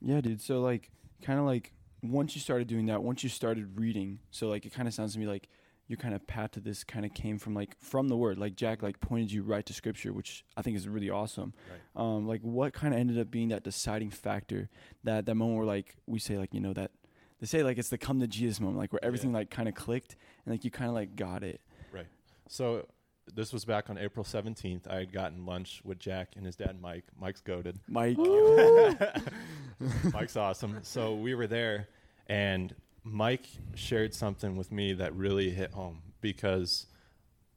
Yeah, 0.00 0.20
dude. 0.20 0.40
So 0.40 0.60
like, 0.60 0.90
kind 1.22 1.38
of 1.38 1.44
like 1.44 1.72
once 2.02 2.34
you 2.34 2.40
started 2.40 2.66
doing 2.66 2.86
that, 2.86 3.02
once 3.02 3.22
you 3.22 3.28
started 3.28 3.78
reading, 3.78 4.18
so 4.30 4.48
like 4.48 4.66
it 4.66 4.72
kind 4.72 4.88
of 4.88 4.94
sounds 4.94 5.12
to 5.12 5.20
me 5.20 5.26
like 5.26 5.48
your 5.90 5.96
kind 5.96 6.14
of 6.14 6.24
path 6.28 6.52
to 6.52 6.60
this 6.60 6.84
kind 6.84 7.04
of 7.04 7.12
came 7.14 7.36
from 7.36 7.52
like 7.52 7.76
from 7.80 8.08
the 8.08 8.16
word. 8.16 8.38
Like 8.38 8.54
Jack 8.54 8.80
like 8.80 9.00
pointed 9.00 9.32
you 9.32 9.42
right 9.42 9.66
to 9.66 9.72
scripture, 9.72 10.12
which 10.12 10.44
I 10.56 10.62
think 10.62 10.76
is 10.76 10.88
really 10.88 11.10
awesome. 11.10 11.52
Right. 11.68 12.02
Um, 12.02 12.28
like 12.28 12.42
what 12.42 12.72
kind 12.72 12.94
of 12.94 13.00
ended 13.00 13.18
up 13.18 13.28
being 13.28 13.48
that 13.48 13.64
deciding 13.64 14.10
factor 14.10 14.68
that 15.02 15.26
that 15.26 15.34
moment 15.34 15.58
where 15.58 15.66
like 15.66 15.96
we 16.06 16.20
say 16.20 16.38
like 16.38 16.54
you 16.54 16.60
know 16.60 16.72
that 16.74 16.92
they 17.40 17.46
say 17.46 17.62
like 17.62 17.78
it's 17.78 17.88
the 17.88 17.98
come 17.98 18.20
to 18.20 18.26
Jesus 18.26 18.60
moment, 18.60 18.78
like 18.78 18.92
where 18.92 19.04
everything 19.04 19.32
like 19.32 19.50
kind 19.50 19.68
of 19.68 19.74
clicked 19.74 20.16
and 20.44 20.54
like 20.54 20.64
you 20.64 20.70
kind 20.70 20.88
of 20.88 20.94
like 20.94 21.16
got 21.16 21.42
it. 21.42 21.60
Right. 21.92 22.06
So 22.48 22.86
this 23.34 23.52
was 23.52 23.64
back 23.64 23.90
on 23.90 23.98
April 23.98 24.24
17th. 24.24 24.88
I 24.88 24.96
had 24.96 25.12
gotten 25.12 25.46
lunch 25.46 25.80
with 25.84 25.98
Jack 25.98 26.34
and 26.36 26.44
his 26.44 26.56
dad, 26.56 26.80
Mike. 26.80 27.04
Mike's 27.18 27.40
goaded. 27.40 27.78
Mike. 27.88 28.18
Mike's 30.12 30.36
awesome. 30.36 30.80
So 30.82 31.14
we 31.14 31.34
were 31.34 31.46
there, 31.46 31.88
and 32.26 32.74
Mike 33.04 33.46
shared 33.74 34.14
something 34.14 34.56
with 34.56 34.70
me 34.70 34.92
that 34.94 35.14
really 35.14 35.50
hit 35.50 35.72
home 35.72 36.02
because 36.20 36.86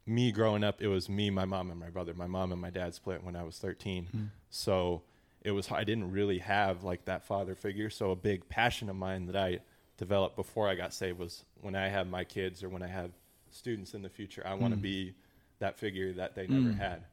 me 0.06 0.32
growing 0.32 0.64
up, 0.64 0.82
it 0.82 0.88
was 0.88 1.10
me, 1.10 1.30
my 1.30 1.46
mom, 1.46 1.72
and 1.72 1.80
my 1.80 1.90
brother. 1.90 2.14
My 2.14 2.28
mom 2.28 2.52
and 2.52 2.62
my 2.62 2.70
dad 2.70 2.94
split 2.94 3.24
when 3.24 3.36
I 3.36 3.44
was 3.44 3.58
13. 3.58 4.08
Mm. 4.16 4.30
So 4.50 5.04
it 5.42 5.52
was 5.52 5.70
I 5.72 5.84
didn't 5.84 6.12
really 6.12 6.40
have 6.40 6.84
like 6.84 7.06
that 7.06 7.26
father 7.26 7.56
figure. 7.56 7.90
So 7.90 8.12
a 8.12 8.16
big 8.16 8.48
passion 8.48 8.90
of 8.90 8.96
mine 8.96 9.26
that 9.28 9.36
I 9.36 9.60
developed 9.98 10.36
before 10.36 10.68
I 10.68 10.76
got 10.76 10.94
saved 10.94 11.20
was 11.20 11.46
when 11.62 11.76
I 11.76 11.88
have 11.88 12.08
my 12.08 12.24
kids 12.24 12.64
or 12.64 12.70
when 12.70 12.82
I 12.82 12.88
have 12.88 13.12
students 13.52 13.94
in 13.94 14.02
the 14.02 14.10
future, 14.10 14.42
I 14.46 14.54
want 14.56 14.74
to 14.74 14.78
Mm. 14.80 14.82
be 14.84 15.14
that 15.60 15.78
figure 15.78 16.12
that 16.14 16.36
they 16.36 16.48
never 16.48 16.74
Mm. 16.74 16.78
had. 16.78 17.06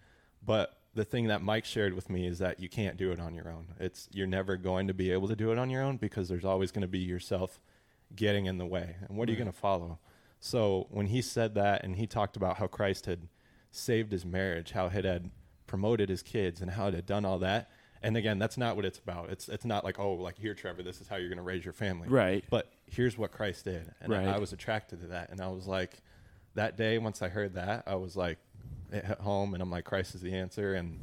But 0.45 0.77
the 0.95 1.05
thing 1.05 1.27
that 1.29 1.43
Mike 1.43 1.65
shared 1.65 1.95
with 1.95 2.09
me 2.11 2.27
is 2.27 2.39
that 2.39 2.59
you 2.59 2.69
can't 2.69 2.97
do 2.97 3.13
it 3.13 3.21
on 3.21 3.35
your 3.35 3.49
own. 3.49 3.75
It's 3.79 4.09
you're 4.13 4.27
never 4.27 4.57
going 4.57 4.89
to 4.89 4.95
be 4.95 5.11
able 5.13 5.29
to 5.29 5.37
do 5.37 5.53
it 5.53 5.59
on 5.59 5.71
your 5.71 5.83
own 5.83 5.99
because 5.99 6.29
there's 6.29 6.45
always 6.45 6.73
going 6.73 6.83
to 6.83 6.89
be 6.89 6.99
yourself 6.99 7.61
getting 8.17 8.47
in 8.47 8.59
the 8.59 8.67
way. 8.67 8.97
And 9.07 9.17
what 9.17 9.29
are 9.29 9.33
you 9.33 9.39
going 9.39 9.53
to 9.53 9.57
follow? 9.57 9.99
So 10.41 10.87
when 10.91 11.07
he 11.07 11.21
said 11.23 11.55
that 11.55 11.85
and 11.85 11.97
he 11.97 12.07
talked 12.07 12.37
about 12.37 12.57
how 12.57 12.67
Christ 12.67 13.07
had 13.07 13.29
saved 13.71 14.11
his 14.11 14.25
marriage, 14.25 14.73
how 14.73 14.87
it 14.87 15.05
had 15.05 15.31
promoted 15.67 16.09
his 16.09 16.23
kids 16.23 16.61
and 16.61 16.73
how 16.73 16.89
it 16.89 16.95
had 16.95 17.07
done 17.07 17.25
all 17.25 17.39
that. 17.39 17.71
And 18.03 18.17
again, 18.17 18.39
that's 18.39 18.57
not 18.57 18.77
what 18.77 18.85
it's 18.85 18.99
about. 18.99 19.29
It's 19.31 19.49
it's 19.49 19.65
not 19.65 19.85
like, 19.85 19.99
oh, 19.99 20.15
like 20.15 20.39
here, 20.39 20.55
Trevor, 20.55 20.83
this 20.83 21.01
is 21.01 21.09
how 21.09 21.17
you're 21.17 21.29
going 21.29 21.37
to 21.39 21.43
raise 21.45 21.65
your 21.65 21.75
family. 21.75 22.09
Right. 22.09 22.43
But 22.49 22.71
here's 22.87 23.19
what 23.19 23.31
Christ 23.31 23.65
did. 23.67 23.93
And 24.01 24.11
Right. 24.11 24.27
I, 24.27 24.37
I 24.37 24.39
was 24.39 24.53
attracted 24.53 25.01
to 25.03 25.07
that. 25.09 25.31
And 25.31 25.41
I 25.41 25.49
was 25.49 25.67
like, 25.67 25.99
that 26.55 26.77
day, 26.77 26.99
once 26.99 27.21
I 27.23 27.29
heard 27.29 27.55
that, 27.55 27.85
I 27.87 27.95
was 27.97 28.17
like, 28.17 28.39
at 28.93 29.21
home, 29.21 29.55
and 29.55 29.63
I'm 29.63 29.71
like, 29.71 29.85
Christ 29.85 30.15
is 30.15 30.21
the 30.23 30.33
answer. 30.35 30.75
And 30.75 30.99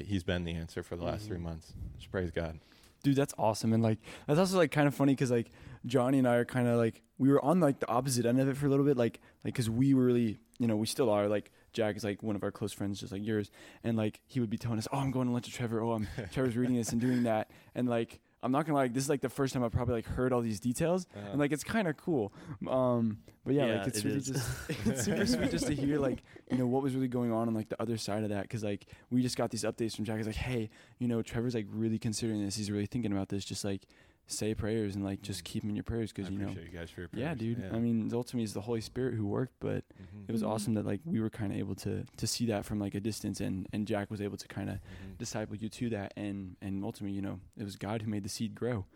he's 0.00 0.22
been 0.24 0.44
the 0.44 0.52
answer 0.54 0.82
for 0.82 0.96
the 0.96 1.04
last 1.04 1.24
Mhm. 1.24 1.28
three 1.28 1.38
months. 1.38 1.72
Just 1.98 2.10
praise 2.10 2.30
God. 2.30 2.58
dude 3.02 3.16
that's 3.16 3.32
awesome 3.38 3.72
and 3.72 3.82
like 3.82 3.96
that's 4.26 4.38
also 4.38 4.58
like 4.58 4.70
kind 4.70 4.86
of 4.86 4.94
funny 4.94 5.12
because 5.14 5.30
like 5.30 5.50
johnny 5.86 6.18
and 6.18 6.28
i 6.28 6.34
are 6.34 6.44
kind 6.44 6.68
of 6.68 6.76
like 6.76 7.00
we 7.16 7.30
were 7.30 7.42
on 7.42 7.58
like 7.58 7.80
the 7.80 7.88
opposite 7.88 8.26
end 8.26 8.38
of 8.38 8.46
it 8.46 8.58
for 8.58 8.66
a 8.66 8.68
little 8.68 8.84
bit 8.84 8.94
like 8.98 9.20
like 9.42 9.54
because 9.54 9.70
we 9.70 9.94
were 9.94 10.04
really 10.04 10.38
you 10.58 10.66
know 10.66 10.76
we 10.76 10.86
still 10.86 11.08
are 11.08 11.26
like 11.26 11.50
jack 11.72 11.96
is 11.96 12.04
like 12.04 12.22
one 12.22 12.36
of 12.36 12.42
our 12.42 12.50
close 12.50 12.72
friends 12.72 13.00
just 13.00 13.12
like 13.12 13.24
yours 13.24 13.50
and 13.84 13.96
like 13.96 14.20
he 14.26 14.40
would 14.40 14.50
be 14.50 14.58
telling 14.58 14.78
us 14.78 14.88
oh 14.92 14.98
i'm 14.98 15.10
going 15.10 15.26
to 15.26 15.32
lunch 15.32 15.46
with 15.46 15.54
trevor. 15.54 15.80
Oh 15.82 15.92
i'm 15.92 16.08
trevor's 16.32 16.56
reading 16.56 16.76
this 16.76 16.92
and 16.92 17.00
doing 17.00 17.22
that. 17.24 17.50
And 17.74 17.88
like 17.88 18.20
i'm 18.42 18.52
not 18.52 18.64
gonna 18.64 18.76
lie 18.76 18.82
like, 18.84 18.94
this 18.94 19.04
is 19.04 19.10
like 19.10 19.20
the 19.20 19.28
first 19.28 19.52
time 19.52 19.62
i 19.62 19.68
probably 19.68 19.94
like 19.94 20.06
heard 20.06 20.32
all 20.32 20.40
these 20.40 20.60
details 20.60 21.06
Uh, 21.14 21.30
and 21.30 21.38
like 21.38 21.52
it's 21.52 21.64
kind 21.64 21.86
of 21.88 21.96
cool. 21.96 22.32
Um 22.68 23.18
but 23.44 23.54
yeah, 23.54 23.66
Yeah, 23.66 23.78
like 23.78 23.86
it's 23.88 23.98
it 23.98 24.04
really 24.04 24.16
is. 24.18 24.26
just 24.26 24.50
it's 24.86 25.04
super 25.04 25.26
sweet 25.26 25.50
just 25.50 25.66
to 25.66 25.74
hear 25.74 25.98
like 25.98 26.22
you 26.50 26.58
know 26.58 26.66
what 26.66 26.82
was 26.82 26.94
really 26.94 27.08
going 27.08 27.32
on 27.32 27.48
on 27.48 27.54
like 27.54 27.68
the 27.68 27.80
other 27.80 27.96
side 27.96 28.22
of 28.22 28.28
that 28.30 28.42
because 28.42 28.62
like 28.62 28.86
we 29.10 29.22
just 29.22 29.36
got 29.36 29.50
these 29.50 29.64
updates 29.64 29.96
from 29.96 30.04
jack. 30.04 30.16
He's 30.18 30.26
like 30.26 30.36
hey 30.36 30.70
you 30.98 31.08
know 31.08 31.22
trevor's 31.22 31.54
like 31.54 31.66
really 31.70 31.98
considering 31.98 32.44
this. 32.44 32.56
He's 32.56 32.70
really 32.70 32.86
thinking 32.86 33.12
about 33.12 33.28
this 33.28 33.44
just 33.44 33.64
like 33.64 33.82
say 34.30 34.54
prayers 34.54 34.94
and 34.96 35.04
like 35.04 35.22
just 35.22 35.40
Mhm. 35.40 35.44
keep 35.44 35.62
him 35.64 35.70
in 35.70 35.76
your 35.76 35.82
prayers 35.82 36.12
because 36.12 36.30
you 36.30 36.38
know 36.38 36.48
you 36.50 36.68
guys 36.72 36.90
for 36.90 37.00
your 37.02 37.10
yeah 37.12 37.34
prayers. 37.34 37.38
dude 37.38 37.64
i 37.72 37.78
mean 37.78 38.10
ultimately 38.14 38.44
it's 38.44 38.52
the 38.52 38.60
holy 38.60 38.80
spirit 38.80 39.14
who 39.14 39.26
worked 39.26 39.54
but 39.60 39.84
Mhm. 40.00 40.28
it 40.28 40.32
was 40.32 40.42
Mhm. 40.42 40.48
awesome 40.48 40.74
that 40.74 40.86
like 40.86 41.00
we 41.04 41.20
were 41.20 41.30
kind 41.30 41.52
of 41.52 41.58
able 41.58 41.74
to 41.76 42.04
to 42.16 42.26
see 42.26 42.46
that 42.46 42.64
from 42.64 42.78
like 42.78 42.94
a 42.94 43.00
distance 43.00 43.40
and 43.40 43.66
and 43.72 43.86
jack 43.86 44.10
was 44.10 44.20
able 44.20 44.36
to 44.36 44.48
kind 44.48 44.70
of 44.70 44.76
Mhm. 44.76 45.18
disciple 45.18 45.56
you 45.56 45.68
to 45.68 45.90
that 45.90 46.12
and 46.16 46.56
and 46.62 46.84
ultimately 46.84 47.14
you 47.14 47.22
know 47.22 47.40
it 47.56 47.64
was 47.64 47.76
god 47.76 48.02
who 48.02 48.10
made 48.10 48.22
the 48.22 48.28
seed 48.28 48.54
grow 48.54 48.86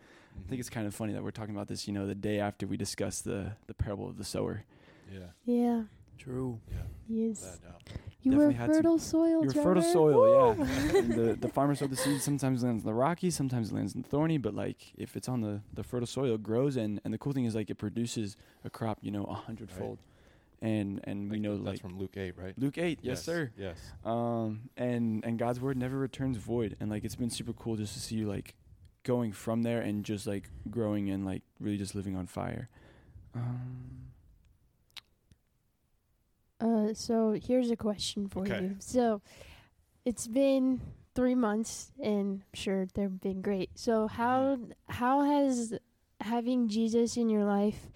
i 0.45 0.47
think 0.49 0.59
it's 0.59 0.69
kind 0.69 0.87
of 0.87 0.95
funny 0.95 1.13
that 1.13 1.23
we're 1.23 1.31
talking 1.31 1.55
about 1.55 1.67
this 1.67 1.87
you 1.87 1.93
know 1.93 2.05
the 2.07 2.15
day 2.15 2.39
after 2.39 2.65
we 2.67 2.77
discussed 2.77 3.23
the 3.25 3.53
the 3.67 3.73
parable 3.73 4.07
of 4.09 4.17
the 4.17 4.23
sower 4.25 4.63
yeah, 5.13 5.27
Yeah, 5.45 5.83
true 6.17 6.59
yeah. 6.69 6.77
he 7.07 7.23
is. 7.25 7.41
Without. 7.41 7.81
You 8.21 8.31
Definitely 8.31 8.55
were 8.67 8.73
fertile 8.73 8.99
soil. 8.99 9.43
You're 9.43 9.53
fertile 9.53 9.83
soil, 9.83 10.55
yeah. 10.57 10.63
Woo! 10.63 10.97
and 10.99 11.13
the, 11.13 11.33
the 11.35 11.47
farmer 11.47 11.75
sowed 11.75 11.91
the 11.91 11.95
seed 11.95 12.21
sometimes 12.21 12.63
lands 12.63 12.83
in 12.83 12.87
the 12.87 12.93
rocky 12.93 13.29
sometimes 13.29 13.69
it 13.69 13.75
lands 13.75 13.93
in 13.93 14.01
the 14.01 14.07
thorny 14.07 14.39
but 14.39 14.55
like 14.55 14.93
if 14.97 15.15
it's 15.15 15.29
on 15.29 15.41
the, 15.41 15.61
the 15.73 15.83
fertile 15.83 16.07
soil 16.07 16.33
it 16.33 16.41
grows 16.41 16.75
and, 16.75 16.99
and 17.05 17.13
the 17.13 17.19
cool 17.19 17.33
thing 17.33 17.45
is 17.45 17.53
like 17.53 17.69
it 17.69 17.75
produces 17.75 18.35
a 18.63 18.69
crop 18.69 18.97
you 19.01 19.11
know 19.11 19.25
a 19.25 19.33
hundredfold 19.35 19.99
and 20.61 21.01
and 21.03 21.29
we 21.29 21.39
know 21.39 21.55
that's 21.55 21.65
like 21.67 21.81
from 21.81 21.99
Luke 21.99 22.17
8, 22.17 22.33
right? 22.37 22.53
luke 22.57 22.77
8 22.79 22.99
yes, 23.03 23.23
sir 23.23 23.51
Yes. 23.57 23.77
um 24.03 24.69
and 24.75 25.23
and 25.23 25.37
god's 25.37 25.59
word 25.59 25.77
never 25.77 25.97
returns 25.97 26.37
void 26.37 26.75
and 26.79 26.89
like 26.89 27.03
it's 27.03 27.15
been 27.15 27.29
super 27.29 27.53
cool 27.53 27.75
just 27.75 27.93
to 27.93 27.99
see 27.99 28.15
you 28.15 28.27
like 28.27 28.55
going 29.03 29.31
from 29.31 29.61
there 29.61 29.81
and 29.81 30.03
just 30.03 30.25
like 30.25 30.49
growing 30.71 31.11
and 31.11 31.25
like 31.25 31.43
really 31.59 31.77
just 31.77 31.93
living 31.93 32.15
on 32.15 32.25
fire 32.25 32.69
um 33.35 34.04
Uh, 36.65 36.93
so 36.93 37.37
here's 37.47 37.69
a 37.69 37.75
question 37.75 38.27
for 38.27 38.43
Okay. 38.43 38.61
you. 38.63 38.75
So 38.79 39.21
it's 40.03 40.27
been 40.27 40.81
three 41.13 41.35
months, 41.35 41.91
and 42.01 42.41
I'm 42.41 42.53
sure 42.53 42.87
they've 42.93 43.21
been 43.21 43.41
great. 43.41 43.69
So 43.75 44.07
how 44.07 44.57
how 44.89 45.23
has 45.23 45.77
having 46.21 46.67
Jesus 46.67 47.17
in 47.17 47.29
your 47.29 47.43
life, 47.43 47.89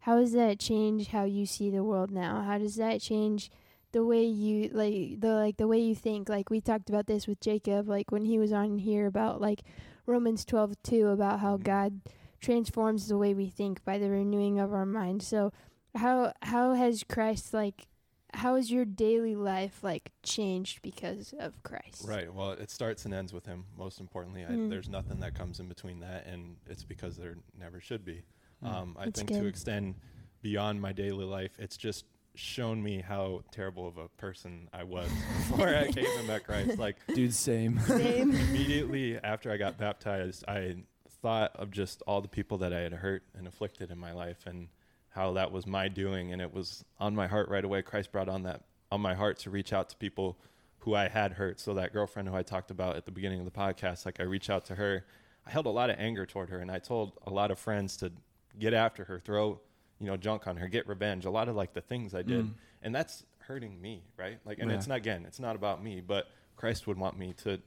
how 0.00 0.18
has 0.18 0.32
that 0.32 0.58
changed 0.58 1.08
how 1.10 1.24
you 1.24 1.44
see 1.46 1.70
the 1.70 1.84
world 1.84 2.10
now? 2.10 2.42
How 2.42 2.58
does 2.58 2.76
that 2.76 3.00
change 3.00 3.50
the 3.92 4.04
way 4.04 4.24
you 4.24 4.70
like 4.72 5.20
the 5.20 5.34
like 5.34 5.56
the 5.58 5.68
way 5.68 5.78
you 5.80 5.94
think? 5.94 6.28
Like 6.28 6.48
we 6.50 6.60
talked 6.60 6.88
about 6.88 7.06
this 7.06 7.26
with 7.26 7.40
Jacob, 7.40 7.88
like 7.88 8.10
when 8.10 8.24
he 8.24 8.38
was 8.38 8.52
on 8.52 8.78
here 8.78 9.06
about 9.06 9.40
like 9.40 9.62
Romans 10.06 10.44
twelve 10.44 10.74
two 10.82 11.08
about 11.08 11.40
how 11.40 11.56
Mhm. 11.58 11.64
God 11.64 12.00
transforms 12.40 13.08
the 13.08 13.16
way 13.18 13.32
we 13.34 13.48
think 13.48 13.84
by 13.84 13.98
the 13.98 14.10
renewing 14.10 14.58
of 14.58 14.72
our 14.72 14.86
mind. 14.86 15.22
So 15.22 15.52
how 15.94 16.32
how 16.42 16.72
has 16.74 17.04
Christ 17.04 17.52
like 17.54 17.86
how 18.34 18.56
has 18.56 18.70
your 18.70 18.84
daily 18.84 19.34
life 19.34 19.78
like 19.82 20.10
changed 20.22 20.82
because 20.82 21.32
of 21.38 21.62
Christ? 21.62 22.04
Right. 22.06 22.32
Well, 22.32 22.50
it 22.52 22.70
starts 22.70 23.04
and 23.04 23.14
ends 23.14 23.32
with 23.32 23.46
him. 23.46 23.64
Most 23.76 24.00
importantly, 24.00 24.44
I, 24.44 24.50
Mm. 24.50 24.68
there's 24.70 24.88
nothing 24.88 25.20
that 25.20 25.34
comes 25.34 25.60
in 25.60 25.68
between 25.68 26.00
that, 26.00 26.26
and 26.26 26.56
it's 26.66 26.84
because 26.84 27.16
there 27.16 27.36
never 27.58 27.80
should 27.80 28.04
be. 28.04 28.22
Mm. 28.62 28.68
Um, 28.72 28.96
I 28.98 29.06
That's 29.06 29.20
think 29.20 29.30
good. 29.30 29.40
to 29.42 29.46
extend 29.46 29.94
beyond 30.42 30.80
my 30.80 30.92
daily 30.92 31.24
life, 31.24 31.52
it's 31.58 31.76
just 31.76 32.04
shown 32.36 32.82
me 32.82 33.00
how 33.00 33.42
terrible 33.52 33.86
of 33.86 33.96
a 33.96 34.08
person 34.08 34.68
I 34.72 34.82
was 34.82 35.08
before 35.48 35.68
I 35.68 35.90
came 35.92 36.04
and 36.18 36.26
met 36.26 36.44
Christ. 36.44 36.78
Like 36.78 36.96
Dude, 37.14 37.32
same. 37.34 37.78
Same. 37.80 38.34
immediately 38.34 39.16
after 39.18 39.50
I 39.50 39.56
got 39.56 39.78
baptized, 39.78 40.44
I 40.48 40.76
thought 41.22 41.54
of 41.56 41.70
just 41.70 42.02
all 42.06 42.20
the 42.20 42.28
people 42.28 42.58
that 42.58 42.72
I 42.72 42.80
had 42.80 42.92
hurt 42.92 43.22
and 43.38 43.46
afflicted 43.46 43.90
in 43.90 43.98
my 43.98 44.12
life, 44.12 44.44
and 44.46 44.68
how 45.14 45.32
that 45.34 45.52
was 45.52 45.66
my 45.66 45.86
doing, 45.88 46.32
and 46.32 46.42
it 46.42 46.52
was 46.52 46.84
on 46.98 47.14
my 47.14 47.26
heart 47.28 47.48
right 47.48 47.64
away. 47.64 47.82
Christ 47.82 48.10
brought 48.10 48.28
on 48.28 48.42
that 48.42 48.62
on 48.90 49.00
my 49.00 49.14
heart 49.14 49.38
to 49.40 49.50
reach 49.50 49.72
out 49.72 49.88
to 49.90 49.96
people 49.96 50.36
who 50.80 50.94
I 50.94 51.08
had 51.08 51.32
hurt. 51.32 51.60
So 51.60 51.72
that 51.74 51.92
girlfriend 51.92 52.28
who 52.28 52.34
I 52.34 52.42
talked 52.42 52.70
about 52.70 52.96
at 52.96 53.04
the 53.04 53.10
beginning 53.12 53.38
of 53.38 53.44
the 53.44 53.50
podcast, 53.50 54.04
like 54.04 54.18
I 54.20 54.24
reach 54.24 54.50
out 54.50 54.64
to 54.66 54.74
her. 54.74 55.04
I 55.46 55.50
held 55.50 55.66
a 55.66 55.70
lot 55.70 55.88
of 55.90 55.96
anger 55.98 56.26
toward 56.26 56.50
her, 56.50 56.58
and 56.58 56.70
I 56.70 56.78
told 56.78 57.12
a 57.26 57.30
lot 57.30 57.50
of 57.50 57.58
friends 57.58 57.96
to 57.98 58.10
get 58.58 58.74
after 58.74 59.04
her, 59.04 59.18
throw 59.20 59.60
you 60.00 60.06
know 60.06 60.16
junk 60.16 60.46
on 60.48 60.56
her, 60.56 60.66
get 60.68 60.86
revenge. 60.88 61.24
A 61.24 61.30
lot 61.30 61.48
of 61.48 61.54
like 61.54 61.72
the 61.74 61.80
things 61.80 62.14
I 62.14 62.22
did, 62.22 62.46
Mm. 62.46 62.54
and 62.82 62.94
that's 62.94 63.24
hurting 63.38 63.80
me, 63.80 64.02
right? 64.16 64.38
Like, 64.44 64.58
and 64.58 64.70
Yeah. 64.70 64.76
it's 64.76 64.86
not 64.88 64.96
again, 64.96 65.24
it's 65.26 65.38
not 65.38 65.54
about 65.54 65.82
me, 65.82 66.00
but 66.00 66.28
Christ 66.56 66.86
would 66.86 66.98
want 66.98 67.16
me 67.18 67.34
to 67.44 67.60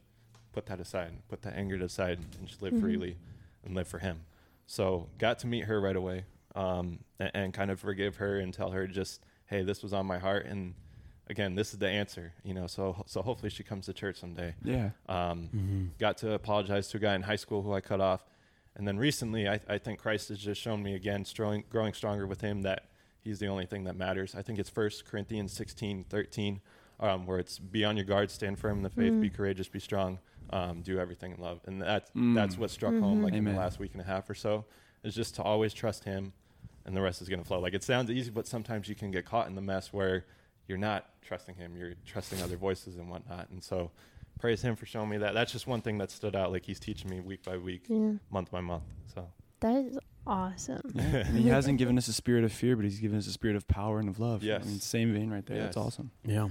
put 0.51 0.65
that 0.65 0.79
aside, 0.79 1.13
put 1.29 1.43
that 1.43 1.53
anger 1.53 1.75
aside, 1.75 2.19
and 2.39 2.47
just 2.47 2.61
live 2.61 2.73
Mhm. 2.73 2.81
freely 2.81 3.17
and 3.63 3.73
live 3.75 3.87
for 3.87 3.99
Him. 3.99 4.25
So 4.65 5.07
got 5.17 5.39
to 5.39 5.47
meet 5.47 5.65
her 5.65 5.79
right 5.79 5.95
away, 5.95 6.25
um, 6.57 6.99
and, 7.19 7.31
and 7.33 7.53
kind 7.53 7.69
of 7.71 7.79
forgive 7.79 8.15
her 8.17 8.39
and 8.39 8.53
tell 8.53 8.71
her 8.71 8.87
just, 8.87 9.23
hey, 9.45 9.61
this 9.63 9.83
was 9.83 9.93
on 9.93 10.05
my 10.05 10.17
heart, 10.17 10.45
and 10.45 10.73
again, 11.29 11.55
this 11.55 11.71
is 11.73 11.79
the 11.79 11.87
answer, 11.89 12.33
you 12.43 12.53
know. 12.53 12.67
So 12.67 13.03
so 13.05 13.21
hopefully 13.21 13.49
she 13.49 13.63
comes 13.63 13.85
to 13.85 13.93
church 13.93 14.17
someday. 14.19 14.55
Yeah. 14.63 14.89
Um, 15.07 15.49
Mm-hmm. 15.55 15.85
got 15.99 16.17
to 16.19 16.33
apologize 16.33 16.87
to 16.89 16.97
a 16.97 16.99
guy 16.99 17.15
in 17.15 17.21
high 17.21 17.35
school 17.35 17.61
who 17.61 17.73
I 17.73 17.81
cut 17.81 18.01
off. 18.01 18.25
And 18.75 18.87
then 18.87 18.97
recently, 18.97 19.47
I, 19.47 19.59
I 19.67 19.77
think 19.79 19.99
Christ 19.99 20.29
has 20.29 20.37
just 20.39 20.61
shown 20.61 20.83
me 20.83 20.93
again, 20.95 21.25
strong, 21.25 21.63
growing 21.69 21.93
stronger 21.93 22.27
with 22.27 22.41
him, 22.41 22.61
that 22.61 22.85
he's 23.21 23.39
the 23.39 23.47
only 23.47 23.65
thing 23.65 23.83
that 23.85 23.95
matters. 23.95 24.35
I 24.35 24.41
think 24.43 24.59
it's 24.59 24.73
1 24.75 24.89
Corinthians 25.09 25.51
16, 25.53 26.05
13, 26.09 26.61
um, 26.99 27.25
where 27.25 27.39
it's 27.39 27.57
be 27.59 27.83
on 27.83 27.97
your 27.97 28.05
guard, 28.05 28.29
stand 28.31 28.59
firm 28.59 28.77
in 28.77 28.83
the 28.83 28.89
faith, 28.91 29.19
be 29.19 29.29
Mm. 29.29 29.33
courageous, 29.35 29.67
be 29.67 29.79
strong, 29.79 30.19
um, 30.51 30.81
do 30.83 30.99
everything 30.99 31.31
in 31.33 31.39
love. 31.41 31.59
And 31.65 31.81
that's, 31.81 32.11
Mm. 32.11 32.35
that's 32.35 32.57
what 32.57 32.69
struck 32.69 32.97
home 32.99 33.19
Mhm. 33.19 33.23
like 33.23 33.33
in 33.33 33.45
the 33.45 33.51
last 33.53 33.79
week 33.79 33.93
and 33.93 34.01
a 34.01 34.05
half 34.05 34.29
or 34.29 34.35
so, 34.35 34.65
is 35.03 35.15
just 35.15 35.33
to 35.35 35.43
always 35.43 35.73
trust 35.73 36.03
him 36.03 36.33
and 36.87 36.95
the 36.97 37.01
rest 37.01 37.21
is 37.21 37.29
going 37.29 37.39
to 37.41 37.45
flow. 37.45 37.59
Like 37.59 37.73
it 37.75 37.83
sounds 37.83 38.09
easy, 38.09 38.31
but 38.31 38.47
sometimes 38.47 38.87
you 38.89 38.95
can 38.95 39.11
get 39.11 39.25
caught 39.25 39.47
in 39.47 39.53
the 39.55 39.61
mess 39.61 39.93
where 39.93 40.25
you're 40.67 40.77
not 40.79 41.05
trusting 41.21 41.55
him, 41.55 41.75
you're 41.77 41.93
trusting 42.05 42.41
other 42.41 42.57
voices 42.57 42.95
and 42.95 43.09
whatnot. 43.09 43.49
And 43.49 43.63
so 43.63 43.91
praise 44.39 44.61
him 44.61 44.75
for 44.75 44.85
showing 44.85 45.09
me 45.09 45.17
that. 45.17 45.33
That's 45.33 45.51
just 45.51 45.67
one 45.67 45.81
thing 45.81 45.97
that 45.99 46.09
stood 46.11 46.35
out. 46.35 46.51
Like 46.51 46.65
he's 46.65 46.79
teaching 46.79 47.09
me 47.11 47.19
week 47.19 47.43
by 47.43 47.57
week, 47.57 47.83
Yeah. 47.87 48.13
month 48.31 48.49
by 48.51 48.61
month. 48.61 48.83
So 49.13 49.27
That 49.59 49.75
is 49.85 49.99
awesome. 50.25 50.81
Yeah. 50.93 51.23
He 51.25 51.47
hasn't 51.47 51.77
given 51.77 51.97
us 51.97 52.07
a 52.09 52.13
spirit 52.13 52.43
of 52.43 52.51
fear, 52.51 52.75
but 52.75 52.83
he's 52.85 52.99
given 52.99 53.17
us 53.17 53.27
a 53.27 53.31
spirit 53.31 53.55
of 53.55 53.67
power 53.67 53.99
and 53.99 54.09
of 54.09 54.19
love. 54.19 54.43
Yes. 54.43 54.63
I 54.63 54.67
mean, 54.67 54.79
same 54.81 55.13
vein 55.13 55.29
right 55.29 55.45
there. 55.45 55.63
That's 55.63 55.77
awesome. 55.77 56.11
Yeah. 56.25 56.49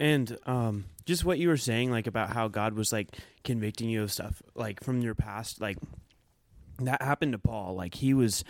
And 0.00 0.38
um 0.46 0.84
just 1.04 1.24
what 1.24 1.38
you 1.38 1.48
were 1.48 1.56
saying 1.56 1.90
like 1.90 2.06
about 2.06 2.30
how 2.30 2.48
God 2.48 2.74
was 2.74 2.92
like 2.92 3.08
convicting 3.44 3.88
you 3.90 4.02
of 4.02 4.12
stuff 4.12 4.40
like 4.54 4.82
from 4.84 5.00
your 5.00 5.14
past 5.14 5.60
like 5.60 5.78
that 6.80 7.02
happened 7.02 7.32
to 7.32 7.38
Paul 7.38 7.74
like 7.74 7.94
he 7.94 8.14
was 8.14 8.44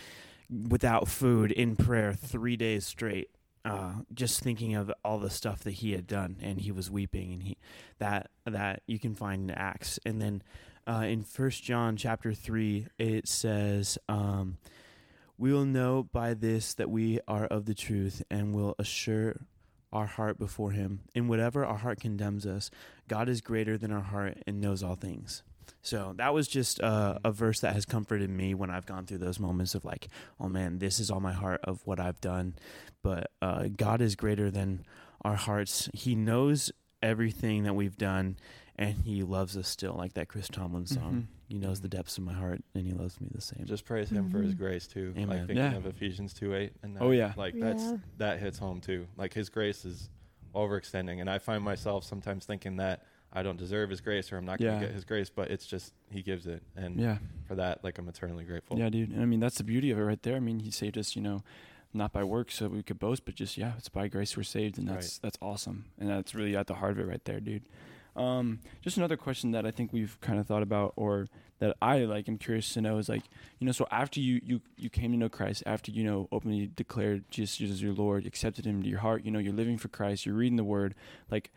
without 0.50 1.08
food 1.08 1.52
in 1.52 1.76
prayer 1.76 2.14
3 2.14 2.56
days 2.56 2.86
straight 2.86 3.30
uh 3.64 3.92
just 4.14 4.40
thinking 4.40 4.74
of 4.74 4.90
all 5.04 5.18
the 5.18 5.30
stuff 5.30 5.60
that 5.60 5.72
he 5.72 5.92
had 5.92 6.06
done 6.06 6.36
and 6.40 6.60
he 6.60 6.72
was 6.72 6.90
weeping 6.90 7.32
and 7.32 7.42
he 7.42 7.56
that 7.98 8.30
that 8.46 8.82
you 8.86 8.98
can 8.98 9.14
find 9.14 9.50
in 9.50 9.56
Acts 9.56 9.98
and 10.06 10.22
then 10.22 10.42
uh 10.86 11.04
in 11.06 11.22
First 11.22 11.62
John 11.62 11.96
chapter 11.96 12.32
3 12.32 12.86
it 12.98 13.28
says 13.28 13.98
um 14.08 14.56
we 15.36 15.52
will 15.52 15.64
know 15.64 16.08
by 16.12 16.34
this 16.34 16.74
that 16.74 16.90
we 16.90 17.20
are 17.28 17.46
of 17.46 17.66
the 17.66 17.74
truth 17.74 18.22
and 18.28 18.54
will 18.54 18.74
assure 18.78 19.36
our 19.92 20.06
heart 20.06 20.38
before 20.38 20.72
him. 20.72 21.00
In 21.14 21.28
whatever 21.28 21.64
our 21.64 21.78
heart 21.78 22.00
condemns 22.00 22.44
us, 22.44 22.70
God 23.06 23.28
is 23.28 23.40
greater 23.40 23.78
than 23.78 23.92
our 23.92 24.02
heart 24.02 24.38
and 24.46 24.60
knows 24.60 24.82
all 24.82 24.96
things. 24.96 25.42
So 25.82 26.12
that 26.16 26.34
was 26.34 26.48
just 26.48 26.80
uh, 26.80 27.18
a 27.24 27.30
verse 27.32 27.60
that 27.60 27.74
has 27.74 27.84
comforted 27.84 28.30
me 28.30 28.54
when 28.54 28.70
I've 28.70 28.86
gone 28.86 29.06
through 29.06 29.18
those 29.18 29.38
moments 29.40 29.74
of 29.74 29.84
like, 29.84 30.08
oh 30.40 30.48
man, 30.48 30.78
this 30.78 30.98
is 31.00 31.10
all 31.10 31.20
my 31.20 31.32
heart 31.32 31.60
of 31.64 31.80
what 31.86 31.98
I've 32.00 32.20
done. 32.20 32.54
But 33.02 33.30
uh, 33.40 33.68
God 33.76 34.00
is 34.00 34.16
greater 34.16 34.50
than 34.50 34.84
our 35.22 35.36
hearts. 35.36 35.88
He 35.94 36.14
knows 36.14 36.70
everything 37.02 37.62
that 37.64 37.74
we've 37.74 37.96
done 37.96 38.36
and 38.76 38.94
he 39.04 39.22
loves 39.24 39.56
us 39.56 39.66
still, 39.68 39.94
like 39.94 40.14
that 40.14 40.28
Chris 40.28 40.46
Tomlin 40.48 40.86
song. 40.86 41.12
Mhm. 41.12 41.26
He 41.48 41.58
knows 41.58 41.80
the 41.80 41.88
depths 41.88 42.16
of 42.18 42.24
my 42.24 42.32
heart 42.32 42.62
and 42.74 42.86
he 42.86 42.92
loves 42.92 43.20
me 43.20 43.28
the 43.34 43.40
same. 43.40 43.64
just 43.66 43.84
praise 43.84 44.10
him 44.10 44.30
for 44.30 44.40
his 44.42 44.54
Mhm. 44.54 44.58
grace 44.58 44.86
too. 44.86 45.12
Amen. 45.16 45.28
Like 45.28 45.38
thinking 45.48 45.56
Yeah. 45.56 45.76
of 45.76 45.86
Ephesians 45.86 46.32
2 46.34 46.54
8. 46.54 46.72
And 46.82 46.94
that, 46.96 47.02
Oh, 47.02 47.10
yeah. 47.10 47.32
Like 47.36 47.58
that's, 47.58 47.82
Yeah. 47.82 47.96
that 48.18 48.38
hits 48.40 48.58
home 48.58 48.80
too. 48.80 49.06
Like 49.16 49.32
his 49.34 49.48
grace 49.48 49.84
is 49.84 50.10
overextending. 50.54 51.20
And 51.20 51.28
I 51.30 51.38
find 51.38 51.62
myself 51.64 52.04
sometimes 52.04 52.46
thinking 52.46 52.76
that 52.76 53.02
I 53.32 53.42
don't 53.42 53.58
deserve 53.58 53.90
his 53.90 54.00
grace 54.00 54.32
or 54.32 54.36
I'm 54.38 54.44
not 54.46 54.58
going 54.58 54.72
Yeah. 54.72 54.80
to 54.80 54.86
get 54.86 54.94
his 54.94 55.04
grace, 55.04 55.28
but 55.30 55.50
it's 55.50 55.66
just, 55.66 55.92
he 56.10 56.22
gives 56.22 56.46
it. 56.46 56.62
And 56.76 56.98
Yeah. 56.98 57.18
for 57.46 57.54
that, 57.56 57.84
like 57.84 57.98
I'm 57.98 58.08
eternally 58.08 58.44
grateful. 58.44 58.78
Yeah, 58.78 58.88
dude. 58.88 59.10
And 59.10 59.20
I 59.22 59.26
mean, 59.26 59.40
that's 59.40 59.58
the 59.58 59.64
beauty 59.64 59.90
of 59.90 59.98
it 59.98 60.02
right 60.02 60.22
there. 60.22 60.36
I 60.36 60.40
mean, 60.40 60.60
he 60.60 60.70
saved 60.70 60.96
us, 60.96 61.14
you 61.14 61.22
know, 61.22 61.42
not 61.92 62.12
by 62.12 62.22
works 62.24 62.54
so 62.56 62.68
we 62.68 62.82
could 62.82 62.98
boast, 62.98 63.24
but 63.24 63.34
just 63.34 63.56
yeah, 63.56 63.72
it's 63.78 63.88
by 63.88 64.08
grace 64.08 64.36
we're 64.36 64.42
saved, 64.42 64.78
and 64.78 64.86
that's 64.88 65.18
that's 65.18 65.38
awesome, 65.40 65.86
and 65.98 66.08
that's 66.08 66.34
really 66.34 66.54
at 66.54 66.66
the 66.66 66.74
heart 66.74 66.92
of 66.92 66.98
it 66.98 67.06
right 67.06 67.24
there, 67.24 67.40
dude. 67.40 67.62
Um, 68.14 68.58
just 68.82 68.98
another 68.98 69.16
question 69.16 69.52
that 69.52 69.64
I 69.64 69.70
think 69.70 69.92
we've 69.92 70.20
kind 70.20 70.38
of 70.38 70.46
thought 70.46 70.62
about, 70.62 70.92
or 70.96 71.28
that 71.60 71.76
I 71.80 72.00
like, 72.00 72.28
I'm 72.28 72.36
curious 72.36 72.74
to 72.74 72.82
know 72.82 72.98
is 72.98 73.08
like, 73.08 73.22
you 73.58 73.64
know, 73.64 73.72
so 73.72 73.86
after 73.90 74.20
you 74.20 74.38
you 74.44 74.60
you 74.76 74.90
came 74.90 75.12
to 75.12 75.16
know 75.16 75.30
Christ, 75.30 75.62
after 75.64 75.90
you 75.90 76.04
know 76.04 76.28
openly 76.30 76.66
declared 76.66 77.24
Jesus 77.30 77.70
as 77.70 77.80
your 77.82 77.94
Lord, 77.94 78.26
accepted 78.26 78.66
Him 78.66 78.82
to 78.82 78.88
your 78.88 78.98
heart, 79.00 79.24
you 79.24 79.30
know, 79.30 79.38
you're 79.38 79.54
living 79.54 79.78
for 79.78 79.88
Christ, 79.88 80.26
you're 80.26 80.34
reading 80.34 80.56
the 80.56 80.64
Word, 80.64 80.94
like, 81.30 81.50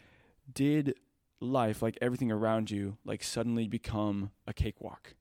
did 0.53 0.95
life, 1.41 1.81
like 1.81 1.97
everything 2.01 2.31
around 2.31 2.71
you, 2.71 2.97
like 3.03 3.23
suddenly 3.23 3.67
become 3.67 4.31
a 4.47 4.53
cakewalk? 4.53 5.15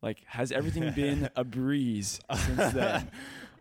Like, 0.00 0.24
has 0.26 0.50
everything 0.52 0.90
been 0.94 1.28
a 1.36 1.44
breeze 1.44 2.20
since 2.34 2.56
then? 2.72 3.10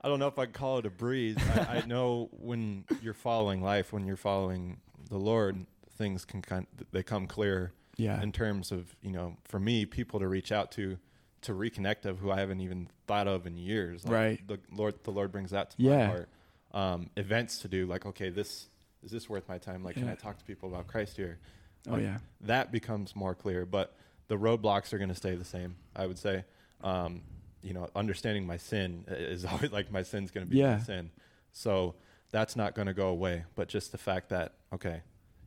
I 0.01 0.07
don't 0.07 0.19
know 0.19 0.27
if 0.27 0.39
I'd 0.39 0.53
call 0.53 0.77
it 0.77 0.85
a 0.85 0.89
breeze. 0.89 1.35
I, 1.55 1.79
I 1.79 1.85
know 1.85 2.29
when 2.31 2.85
you're 3.01 3.13
following 3.13 3.61
life, 3.61 3.91
when 3.91 4.05
you're 4.05 4.15
following 4.15 4.77
the 5.09 5.17
Lord, 5.17 5.65
things 5.97 6.23
can 6.23 6.41
kind 6.41 6.65
they 6.93 7.03
come 7.03 7.27
clear 7.27 7.73
Yeah. 7.97 8.21
in 8.21 8.31
terms 8.31 8.71
of 8.71 8.95
you 9.01 9.11
know 9.11 9.35
for 9.43 9.59
me 9.59 9.85
people 9.85 10.21
to 10.21 10.27
reach 10.29 10.53
out 10.53 10.71
to 10.73 10.97
to 11.41 11.53
reconnect 11.53 12.05
of 12.05 12.19
who 12.19 12.31
I 12.31 12.39
haven't 12.39 12.61
even 12.61 12.87
thought 13.07 13.27
of 13.27 13.45
in 13.45 13.57
years. 13.57 14.05
Like 14.05 14.13
Right. 14.13 14.47
The 14.47 14.59
Lord 14.71 14.95
the 15.03 15.11
Lord 15.11 15.31
brings 15.33 15.51
that 15.51 15.71
to 15.71 15.75
Yeah. 15.79 15.97
my 15.97 16.05
heart. 16.05 16.29
Um, 16.71 17.09
events 17.17 17.57
to 17.59 17.67
do 17.67 17.85
like 17.85 18.05
okay 18.05 18.29
this 18.29 18.67
is 19.03 19.11
this 19.11 19.27
worth 19.27 19.49
my 19.49 19.57
time? 19.57 19.83
Like 19.83 19.95
can 19.95 20.07
I 20.07 20.15
talk 20.15 20.37
to 20.37 20.45
people 20.45 20.69
about 20.69 20.87
Christ 20.87 21.17
here? 21.17 21.39
Oh 21.87 21.93
Like, 21.93 22.01
yeah. 22.03 22.17
that 22.41 22.71
becomes 22.71 23.15
more 23.15 23.35
clear. 23.35 23.65
But 23.65 23.95
the 24.27 24.35
roadblocks 24.37 24.93
are 24.93 24.97
going 24.97 25.09
to 25.09 25.15
stay 25.15 25.35
the 25.35 25.45
same. 25.45 25.75
I 25.95 26.05
would 26.07 26.17
say, 26.19 26.43
um, 26.81 27.21
you 27.61 27.73
know, 27.73 27.87
understanding 27.95 28.45
my 28.45 28.57
sin 28.57 29.05
is 29.07 29.45
always 29.51 29.71
like 29.71 29.91
my 29.91 30.03
sin's 30.03 30.31
going 30.31 30.45
to 30.45 30.49
be 30.51 30.57
Yeah. 30.57 30.77
my 30.77 30.81
sin. 30.83 31.11
So 31.51 31.95
that's 32.31 32.55
not 32.55 32.75
going 32.75 32.87
to 32.87 32.93
go 32.93 33.07
away. 33.09 33.43
But 33.55 33.67
just 33.69 33.91
the 33.91 33.97
fact 33.97 34.29
that 34.29 34.53
okay, 34.73 35.01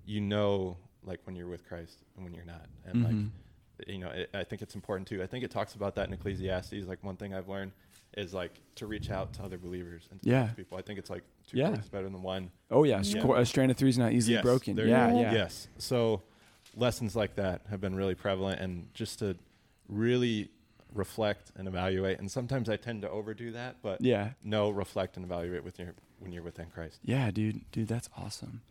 you 0.05 0.21
know, 0.21 0.77
like 1.05 1.21
when 1.25 1.37
you're 1.37 1.49
with 1.49 1.67
Christ 1.67 1.99
and 2.17 2.25
when 2.25 2.35
you're 2.35 2.45
not, 2.45 2.67
and 2.85 2.97
Mhm. 2.97 3.05
like 3.05 3.89
you 3.89 3.99
know, 3.99 4.11
it, 4.11 4.31
I 4.35 4.45
think 4.45 4.63
it's 4.63 4.75
important 4.77 5.09
too. 5.09 5.23
I 5.23 5.27
think 5.27 5.43
it 5.45 5.51
talks 5.51 5.75
about 5.75 5.95
that 5.97 6.07
in 6.07 6.13
Ecclesiastes. 6.15 6.87
Like 6.87 7.03
one 7.03 7.17
thing 7.17 7.35
I've 7.35 7.49
learned 7.49 7.73
is 8.17 8.35
like 8.35 8.53
to 8.77 8.87
reach 8.87 9.11
out 9.11 9.33
to 9.35 9.43
other 9.43 9.59
believers 9.59 10.07
and 10.11 10.21
to 10.23 10.29
Yeah. 10.29 10.49
people. 10.49 10.77
I 10.79 10.83
think 10.83 10.99
it's 10.99 11.11
like 11.11 11.23
two 11.47 11.57
Yeah. 11.59 11.77
better 11.91 12.05
than 12.09 12.23
one. 12.23 12.51
Oh 12.71 12.85
yeah. 12.85 13.01
Yeah. 13.03 13.39
A 13.39 13.47
strand 13.47 13.71
of 13.71 13.77
three 13.77 13.89
is 13.89 13.99
not 13.99 14.13
easily 14.13 14.35
Yes, 14.35 14.43
broken. 14.43 14.77
there 14.77 14.87
Yeah, 14.87 15.13
yeah. 15.15 15.33
Yes. 15.33 15.69
So 15.79 16.23
lessons 16.77 17.15
like 17.17 17.35
that 17.37 17.63
have 17.71 17.81
been 17.81 17.95
really 17.95 18.15
prevalent 18.15 18.61
and 18.61 18.93
just 18.95 19.19
to 19.21 19.37
really 19.89 20.51
reflect 20.95 21.53
and 21.57 21.67
evaluate. 21.69 22.19
And 22.19 22.31
sometimes 22.31 22.69
I 22.69 22.77
tend 22.77 23.03
to 23.03 23.11
overdo 23.11 23.53
that, 23.53 23.77
but 23.83 24.01
Yeah. 24.01 24.33
no, 24.45 24.71
reflect 24.71 25.17
and 25.17 25.25
evaluate 25.25 25.65
with 25.65 25.79
your 25.79 25.95
when 26.19 26.33
you're 26.33 26.43
within 26.43 26.67
Christ. 26.71 27.01
Yeah, 27.03 27.31
dude. 27.33 27.69
Dude, 27.73 27.89
that's 27.89 28.09
awesome. 28.17 28.63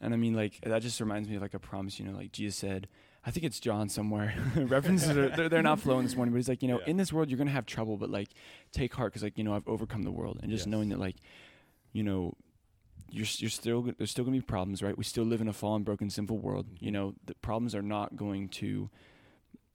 And 0.00 0.14
I 0.14 0.16
mean, 0.16 0.34
like, 0.34 0.60
that 0.62 0.80
just 0.82 1.00
reminds 1.00 1.28
me 1.28 1.36
of 1.36 1.42
like 1.42 1.52
a 1.54 1.58
promise, 1.58 1.98
you 1.98 2.06
know, 2.06 2.16
like 2.16 2.32
Jesus 2.32 2.56
said, 2.56 2.88
I 3.26 3.30
think 3.30 3.44
it's 3.44 3.58
John 3.60 3.88
somewhere. 3.88 4.34
References 4.56 5.16
are, 5.16 5.28
they're, 5.30 5.48
they're 5.48 5.62
not 5.62 5.80
flowing 5.80 6.04
this 6.04 6.14
morning, 6.14 6.32
but 6.32 6.36
he's 6.36 6.48
like, 6.48 6.62
you 6.62 6.68
know, 6.68 6.80
Yeah. 6.80 6.90
in 6.90 6.96
this 6.98 7.12
world, 7.12 7.30
you're 7.30 7.38
going 7.38 7.46
to 7.48 7.52
have 7.54 7.64
trouble, 7.66 7.96
but 7.96 8.10
like, 8.10 8.28
take 8.72 8.92
heart 8.94 9.12
because, 9.12 9.22
like, 9.22 9.38
you 9.38 9.44
know, 9.44 9.54
I've 9.54 9.66
overcome 9.66 10.02
the 10.02 10.10
world. 10.12 10.40
And 10.42 10.50
just 10.50 10.66
Yes. 10.66 10.70
knowing 10.70 10.90
that, 10.90 10.98
like, 10.98 11.16
you 11.92 12.02
know, 12.02 12.34
you're, 13.10 13.26
you're 13.38 13.48
still, 13.50 13.82
there's 13.96 14.10
still 14.10 14.24
going 14.24 14.34
to 14.38 14.40
be 14.40 14.46
problems, 14.46 14.82
right? 14.82 14.96
We 14.98 15.04
still 15.04 15.24
live 15.24 15.40
in 15.40 15.48
a 15.48 15.52
fallen, 15.52 15.84
broken, 15.84 16.10
sinful 16.10 16.38
world. 16.38 16.66
You 16.80 16.90
know, 16.90 17.14
the 17.24 17.34
problems 17.36 17.74
are 17.74 17.82
not 17.82 18.16
going 18.16 18.48
to 18.50 18.90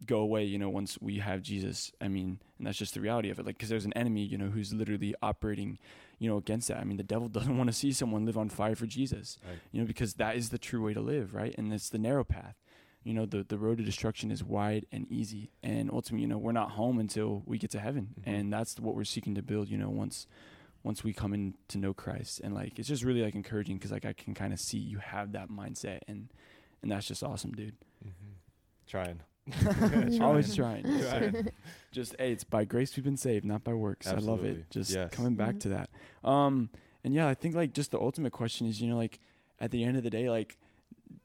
go 0.05 0.19
away, 0.19 0.43
you 0.45 0.57
know, 0.59 0.69
once 0.69 0.97
we 1.01 1.17
have 1.17 1.41
Jesus. 1.41 1.91
I 1.99 2.07
mean, 2.07 2.39
and 2.57 2.67
that's 2.67 2.77
just 2.77 2.93
the 2.93 3.01
reality 3.01 3.29
of 3.31 3.39
it. 3.39 3.45
Like, 3.45 3.55
because 3.57 3.69
there's 3.69 3.85
an 3.85 3.93
enemy, 3.93 4.23
you 4.25 4.37
know, 4.37 4.49
who's 4.49 4.73
literally 4.73 5.15
operating, 5.21 5.77
you 6.19 6.29
know, 6.29 6.37
against 6.37 6.67
that. 6.67 6.77
I 6.77 6.83
mean, 6.83 6.97
the 6.97 7.03
devil 7.03 7.27
doesn't 7.29 7.57
want 7.57 7.67
to 7.69 7.75
see 7.75 7.91
someone 7.93 8.25
live 8.25 8.37
on 8.37 8.49
fire 8.49 8.75
for 8.75 8.85
Jesus, 8.85 9.37
Right. 9.47 9.57
you 9.71 9.81
know, 9.81 9.87
because 9.87 10.13
that 10.15 10.35
is 10.35 10.49
the 10.49 10.57
true 10.59 10.83
way 10.83 10.93
to 10.93 11.01
live, 11.01 11.33
right? 11.33 11.55
And 11.57 11.73
it's 11.73 11.89
the 11.89 11.97
narrow 11.97 12.23
path. 12.23 12.55
You 13.03 13.13
know, 13.13 13.25
the 13.25 13.43
the 13.43 13.57
road 13.57 13.77
to 13.77 13.83
destruction 13.83 14.29
is 14.29 14.43
wide 14.43 14.85
and 14.91 15.09
easy, 15.09 15.51
and 15.63 15.89
ultimately, 15.91 16.21
you 16.23 16.27
know, 16.27 16.37
we're 16.37 16.51
not 16.51 16.71
home 16.71 16.99
until 16.99 17.43
we 17.45 17.57
get 17.57 17.71
to 17.71 17.79
heaven, 17.79 18.13
Mhm. 18.19 18.23
and 18.25 18.53
that's 18.53 18.79
what 18.79 18.93
we're 18.95 19.05
seeking 19.05 19.35
to 19.35 19.41
build. 19.41 19.69
You 19.69 19.77
know, 19.77 19.89
once 19.89 20.27
once 20.83 21.03
we 21.03 21.13
come 21.13 21.33
in 21.33 21.55
to 21.69 21.77
know 21.77 21.93
Christ, 21.93 22.41
and 22.43 22.53
like 22.53 22.77
it's 22.77 22.87
just 22.89 23.03
really 23.03 23.21
like 23.21 23.35
encouraging 23.35 23.77
because 23.77 23.91
like 23.91 24.05
I 24.05 24.13
can 24.13 24.33
kind 24.33 24.51
of 24.53 24.59
see 24.59 24.77
you 24.77 24.97
have 24.99 25.31
that 25.31 25.49
mindset, 25.49 25.99
and 26.07 26.27
and 26.81 26.91
that's 26.91 27.07
just 27.07 27.23
awesome, 27.23 27.51
dude. 27.53 27.75
Mm-hmm. 28.05 28.33
Trying. 28.85 29.21
Always 30.21 30.53
trying. 30.55 30.83
Trying. 30.83 31.47
just 31.91 32.15
hey, 32.19 32.31
it's 32.33 32.43
by 32.43 32.65
grace 32.65 32.95
we've 32.95 33.03
been 33.03 33.17
saved, 33.17 33.45
not 33.45 33.63
by 33.63 33.73
works. 33.73 34.07
I 34.07 34.15
love 34.15 34.43
it. 34.43 34.69
Just 34.69 34.91
Yes. 34.91 35.09
coming 35.11 35.35
back 35.35 35.55
Mhm. 35.55 35.59
to 35.61 35.69
that. 35.69 35.89
Um, 36.23 36.69
and 37.03 37.13
yeah, 37.13 37.27
I 37.27 37.33
think 37.33 37.55
like 37.55 37.73
just 37.73 37.91
the 37.91 37.99
ultimate 37.99 38.31
question 38.33 38.67
is, 38.67 38.81
you 38.81 38.89
know, 38.89 38.97
like 38.97 39.19
at 39.59 39.71
the 39.71 39.83
end 39.83 39.97
of 39.97 40.03
the 40.03 40.09
day, 40.09 40.29
like, 40.29 40.57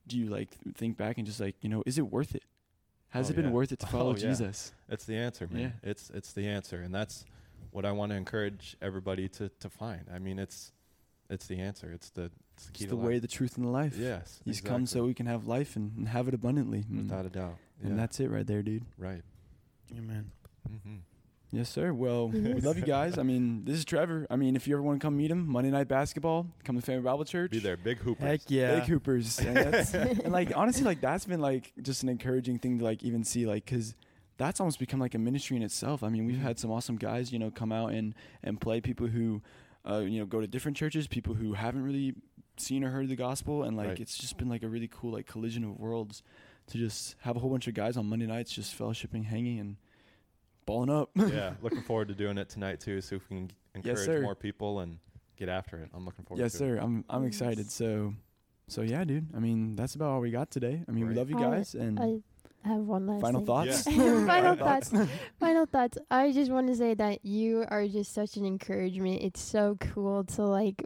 do 0.06 0.18
you 0.18 0.26
like 0.26 0.50
think 0.74 0.96
back 0.96 1.18
and 1.18 1.26
just 1.26 1.40
like, 1.40 1.56
you 1.60 1.68
know, 1.68 1.82
is 1.86 1.98
it 1.98 2.02
worth 2.10 2.34
it? 2.34 2.42
Has 3.10 3.28
Oh, 3.28 3.32
it 3.32 3.36
been 3.36 3.44
yeah. 3.46 3.50
worth 3.52 3.72
it 3.72 3.78
to 3.80 3.86
follow 3.94 4.10
Oh, 4.12 4.16
yeah. 4.16 4.28
Jesus? 4.28 4.72
It's 4.88 5.04
the 5.04 5.16
answer, 5.16 5.46
man. 5.50 5.60
Yeah. 5.82 5.90
It's 5.90 6.10
it's 6.10 6.32
the 6.32 6.46
answer, 6.48 6.80
and 6.80 6.94
that's 6.94 7.24
what 7.70 7.84
I 7.84 7.92
want 7.92 8.10
to 8.12 8.16
encourage 8.16 8.76
everybody 8.82 9.28
to 9.30 9.48
to 9.60 9.68
find. 9.68 10.02
I 10.14 10.18
mean, 10.18 10.38
it's 10.38 10.72
it's 11.30 11.46
the 11.46 11.58
answer. 11.60 11.90
It's 11.92 12.10
the 12.10 12.30
it's 12.54 12.66
the 12.66 12.72
key 12.72 12.84
It's 12.84 12.90
the 12.90 12.96
way, 12.96 13.18
the 13.18 13.28
truth, 13.28 13.56
and 13.56 13.64
the 13.66 13.70
life. 13.70 13.96
Yes, 13.96 14.40
He's 14.44 14.60
come 14.60 14.86
so 14.86 15.04
we 15.04 15.14
can 15.14 15.26
have 15.26 15.46
life 15.46 15.74
and, 15.76 15.92
and 15.96 16.08
have 16.08 16.28
it 16.28 16.34
abundantly. 16.34 16.84
And, 16.88 17.08
without 17.08 17.26
a 17.26 17.30
doubt. 17.30 17.56
Yeah. 17.80 17.88
and 17.88 17.98
that's 17.98 18.20
it 18.20 18.30
right 18.30 18.46
there, 18.46 18.62
dude. 18.62 18.84
right. 18.98 19.22
Amen. 19.96 20.30
Mm-hmm. 20.68 20.96
Yes, 21.54 21.68
sir. 21.68 21.92
Well, 21.92 22.28
we 22.30 22.60
love 22.60 22.76
you 22.76 22.84
guys. 22.84 23.16
I 23.16 23.22
mean, 23.22 23.64
this 23.64 23.76
is 23.76 23.84
Trevor. 23.84 24.26
I 24.28 24.34
mean, 24.34 24.56
if 24.56 24.66
you 24.66 24.74
ever 24.74 24.82
want 24.82 25.00
to 25.00 25.04
come 25.04 25.16
meet 25.16 25.30
him, 25.30 25.46
Monday 25.48 25.70
night 25.70 25.86
basketball, 25.86 26.48
come 26.64 26.74
to 26.74 26.82
Family 26.82 27.02
Bible 27.02 27.24
Church. 27.24 27.52
Be 27.52 27.60
there, 27.60 27.76
big 27.76 27.98
hoopers. 27.98 28.26
Heck 28.26 28.40
yeah. 28.48 28.80
Big 28.80 28.88
hoopers. 28.88 29.38
And, 29.38 29.56
that's, 29.56 29.94
and 29.94 30.32
like 30.32 30.50
honestly, 30.56 30.84
like 30.84 31.00
that's 31.00 31.26
been 31.26 31.40
like 31.40 31.72
just 31.80 32.02
an 32.02 32.08
encouraging 32.08 32.58
thing 32.58 32.78
to 32.78 32.84
like 32.84 33.04
even 33.04 33.22
see, 33.22 33.46
like 33.46 33.64
because 33.64 33.94
that's 34.36 34.58
almost 34.58 34.80
become 34.80 34.98
like 34.98 35.14
a 35.14 35.18
ministry 35.18 35.56
in 35.56 35.62
itself. 35.62 36.02
I 36.02 36.08
mean, 36.08 36.26
we've 36.26 36.40
had 36.40 36.58
some 36.58 36.72
awesome 36.72 36.96
guys, 36.96 37.32
you 37.32 37.38
know, 37.38 37.52
come 37.52 37.70
out 37.70 37.92
and 37.92 38.14
and 38.42 38.60
play 38.60 38.80
people 38.80 39.06
who, 39.06 39.40
uh, 39.88 39.98
you 39.98 40.18
know, 40.18 40.26
go 40.26 40.40
to 40.40 40.48
different 40.48 40.76
churches, 40.76 41.06
people 41.06 41.34
who 41.34 41.52
haven't 41.52 41.84
really 41.84 42.14
seen 42.56 42.82
or 42.82 42.90
heard 42.90 43.08
the 43.08 43.16
gospel, 43.16 43.62
and 43.62 43.76
like 43.76 43.88
Right. 43.88 44.00
it's 44.00 44.18
just 44.18 44.38
been 44.38 44.48
like 44.48 44.64
a 44.64 44.68
really 44.68 44.88
cool 44.88 45.12
like 45.12 45.26
collision 45.28 45.62
of 45.62 45.78
worlds 45.78 46.24
to 46.66 46.78
just 46.78 47.14
have 47.20 47.36
a 47.36 47.38
whole 47.38 47.50
bunch 47.50 47.68
of 47.68 47.74
guys 47.74 47.96
on 47.96 48.06
Monday 48.06 48.26
nights 48.26 48.50
just 48.50 48.76
fellowshipping, 48.76 49.24
hanging, 49.26 49.60
and 49.60 49.76
balling 50.66 50.90
up. 50.90 51.10
yeah, 51.16 51.54
looking 51.62 51.82
forward 51.82 52.08
to 52.08 52.14
doing 52.14 52.38
it 52.38 52.48
tonight 52.48 52.80
too. 52.80 53.00
See 53.00 53.16
if 53.16 53.28
we 53.30 53.36
can 53.36 53.50
encourage 53.74 53.98
sir. 54.06 54.20
more 54.20 54.34
people 54.34 54.80
and 54.80 54.98
get 55.36 55.48
after 55.48 55.78
it. 55.78 55.90
I'm 55.94 56.04
looking 56.04 56.24
forward. 56.24 56.42
yes, 56.42 56.52
to 56.52 56.58
sir. 56.58 56.76
It. 56.76 56.82
I'm 56.82 57.04
I'm 57.08 57.24
excited. 57.24 57.70
So. 57.70 58.14
So 58.66 58.80
yeah, 58.80 59.04
dude. 59.04 59.28
I 59.36 59.40
mean, 59.40 59.76
that's 59.76 59.94
about 59.94 60.08
all 60.10 60.20
we 60.20 60.30
got 60.30 60.50
today. 60.50 60.82
I 60.88 60.90
mean, 60.90 61.06
we 61.06 61.14
love 61.14 61.28
you 61.28 61.36
I- 61.38 61.42
guys, 61.42 61.74
and 61.74 62.00
I 62.00 62.20
have 62.66 62.80
one 62.80 63.06
last 63.06 63.20
final 63.20 63.40
thing. 63.40 63.46
thoughts. 63.46 63.82
final 63.84 64.26
Final 64.26 64.56
thoughts. 64.56 64.92
final 65.38 65.66
thoughts. 65.66 65.98
I 66.10 66.32
just 66.32 66.50
want 66.50 66.68
to 66.68 66.74
say 66.74 66.94
that 66.94 67.26
you 67.26 67.66
are 67.68 67.86
just 67.86 68.14
such 68.14 68.38
an 68.38 68.46
encouragement. 68.46 69.20
It's 69.20 69.42
so 69.42 69.76
cool 69.78 70.24
to 70.24 70.44
like 70.44 70.82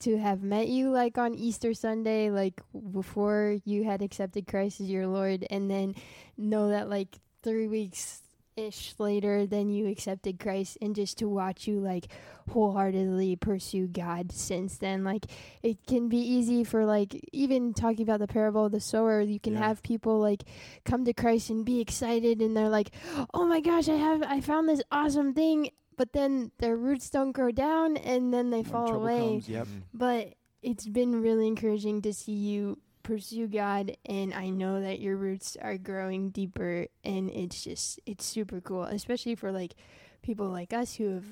to 0.00 0.16
have 0.16 0.44
met 0.44 0.68
you 0.68 0.90
like 0.90 1.18
on 1.18 1.34
Easter 1.34 1.74
Sunday, 1.74 2.30
like 2.30 2.60
before 2.92 3.56
you 3.64 3.82
had 3.82 4.00
accepted 4.00 4.46
Christ 4.46 4.80
as 4.80 4.88
your 4.88 5.08
Lord, 5.08 5.44
and 5.50 5.68
then 5.68 5.96
know 6.36 6.68
that 6.70 6.88
like 6.88 7.18
three 7.42 7.66
weeks 7.66 8.20
ish 8.58 8.94
later, 8.98 9.46
than 9.46 9.70
you 9.70 9.86
accepted 9.86 10.38
Christ, 10.40 10.76
and 10.82 10.94
just 10.94 11.18
to 11.18 11.28
watch 11.28 11.66
you 11.68 11.78
like 11.80 12.08
wholeheartedly 12.50 13.36
pursue 13.36 13.86
God 13.86 14.32
since 14.32 14.78
then. 14.78 15.04
Like 15.04 15.26
it 15.62 15.86
can 15.86 16.08
be 16.08 16.18
easy 16.18 16.64
for 16.64 16.84
like 16.84 17.14
even 17.32 17.72
talking 17.74 18.02
about 18.02 18.20
the 18.20 18.26
parable 18.26 18.66
of 18.66 18.72
the 18.72 18.80
sower, 18.80 19.20
you 19.20 19.38
can 19.38 19.52
Yeah. 19.54 19.68
have 19.68 19.82
people 19.82 20.18
like 20.18 20.44
come 20.84 21.04
to 21.04 21.12
Christ 21.12 21.50
and 21.50 21.64
be 21.64 21.80
excited 21.80 22.40
and 22.40 22.56
they're 22.56 22.68
like, 22.68 22.90
"Oh 23.34 23.46
my 23.46 23.60
gosh, 23.60 23.88
I 23.88 23.96
have 23.96 24.22
I 24.22 24.40
found 24.40 24.68
this 24.68 24.82
awesome 24.90 25.34
thing." 25.34 25.70
But 25.96 26.12
then 26.12 26.52
their 26.58 26.76
roots 26.76 27.10
don't 27.10 27.32
grow 27.32 27.50
down 27.50 27.96
and 27.96 28.32
then 28.32 28.50
they 28.50 28.62
When 28.62 28.64
fall 28.70 28.94
away. 28.94 29.18
comes, 29.18 29.48
yep. 29.48 29.66
But 29.92 30.34
it's 30.62 30.86
been 30.86 31.20
really 31.22 31.46
encouraging 31.48 32.02
to 32.02 32.12
see 32.12 32.32
you 32.32 32.78
pursue 33.08 33.46
God 33.46 33.96
and 34.04 34.34
I 34.34 34.50
know 34.50 34.82
that 34.82 35.00
your 35.00 35.16
roots 35.16 35.56
are 35.62 35.78
growing 35.78 36.28
deeper 36.28 36.88
and 37.02 37.30
it's 37.30 37.64
just 37.64 37.98
it's 38.04 38.26
super 38.26 38.60
cool, 38.60 38.82
especially 38.82 39.34
for 39.34 39.50
like 39.50 39.74
people 40.20 40.50
like 40.50 40.74
us 40.74 40.96
who 40.96 41.14
have 41.14 41.24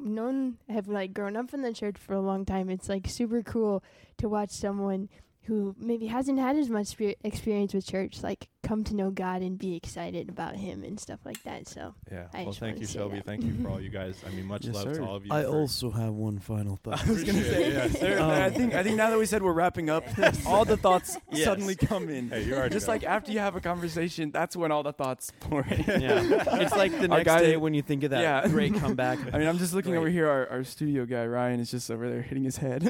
known 0.00 0.58
have 0.68 0.88
like 0.88 1.14
grown 1.14 1.36
up 1.36 1.54
in 1.54 1.62
the 1.62 1.72
church 1.72 1.96
for 1.96 2.14
a 2.14 2.20
long 2.20 2.44
time. 2.44 2.68
It's 2.68 2.88
like 2.88 3.06
super 3.06 3.40
cool 3.40 3.84
to 4.18 4.28
watch 4.28 4.50
someone 4.50 5.08
who 5.44 5.76
maybe 5.78 6.08
hasn't 6.08 6.40
had 6.40 6.56
as 6.56 6.68
much 6.68 6.96
experience 7.22 7.72
with 7.72 7.86
church 7.86 8.24
like 8.24 8.48
come 8.62 8.84
to 8.84 8.94
know 8.94 9.10
God 9.10 9.42
and 9.42 9.58
be 9.58 9.74
excited 9.74 10.28
about 10.28 10.54
him 10.54 10.84
and 10.84 11.00
stuff 11.00 11.20
like 11.24 11.42
that. 11.44 11.66
So, 11.66 11.94
Yeah. 12.12 12.26
I 12.34 12.44
well, 12.44 12.52
thank 12.52 12.78
you, 12.78 12.86
say 12.86 12.98
Shelby. 12.98 13.16
that. 13.16 13.24
Thank 13.24 13.42
you 13.44 13.54
for 13.62 13.70
all 13.70 13.80
you 13.86 13.88
guys. 13.88 14.22
I 14.26 14.30
mean, 14.30 14.44
much 14.46 14.66
Yes, 14.66 14.74
love 14.74 14.84
sir. 14.84 14.94
to 14.96 15.02
all 15.04 15.16
of 15.16 15.24
you. 15.24 15.32
I 15.32 15.42
for- 15.42 15.48
also 15.48 15.90
have 15.90 16.12
one 16.12 16.38
final 16.38 16.76
thought. 16.76 17.06
I 17.06 17.10
was 17.10 17.24
gonna 17.24 17.42
say, 17.42 17.64
it, 17.64 17.72
yes. 17.72 17.98
there- 17.98 18.20
Um, 18.20 18.30
I 18.30 18.50
think 18.50 18.74
I 18.74 18.82
think 18.82 18.96
now 18.96 19.08
that 19.10 19.18
we 19.18 19.24
said 19.26 19.42
we're 19.42 19.52
wrapping 19.54 19.88
up, 19.88 20.04
all 20.46 20.64
the 20.64 20.76
thoughts 20.76 21.16
Yes. 21.32 21.44
suddenly 21.44 21.74
come 21.74 22.08
in. 22.10 22.28
Hey, 22.28 22.44
you 22.44 22.54
already 22.54 22.72
Just 22.74 22.86
know. 22.86 22.92
like 22.94 23.04
after 23.04 23.32
you 23.32 23.38
have 23.38 23.56
a 23.56 23.60
conversation, 23.60 24.30
that's 24.30 24.54
when 24.56 24.70
all 24.70 24.82
the 24.82 24.92
thoughts 24.92 25.32
pour 25.40 25.62
in. 25.62 26.00
yeah, 26.00 26.22
it's 26.60 26.76
like 26.76 26.92
the 27.00 27.08
next 27.08 27.24
guy- 27.24 27.40
day 27.40 27.56
when 27.56 27.72
you 27.74 27.82
think 27.82 28.02
of 28.04 28.10
that 28.10 28.20
Yeah. 28.20 28.46
great 28.48 28.74
comeback. 28.74 29.18
I 29.32 29.38
mean, 29.38 29.48
I'm 29.48 29.58
just 29.58 29.72
looking 29.74 29.92
Great. 29.92 29.98
over 30.00 30.08
here. 30.08 30.28
Our, 30.28 30.46
our 30.48 30.64
studio 30.64 31.06
guy 31.06 31.24
Ryan 31.26 31.60
is 31.60 31.70
just 31.70 31.90
over 31.90 32.08
there 32.10 32.22
hitting 32.22 32.44
his 32.44 32.56
head. 32.58 32.82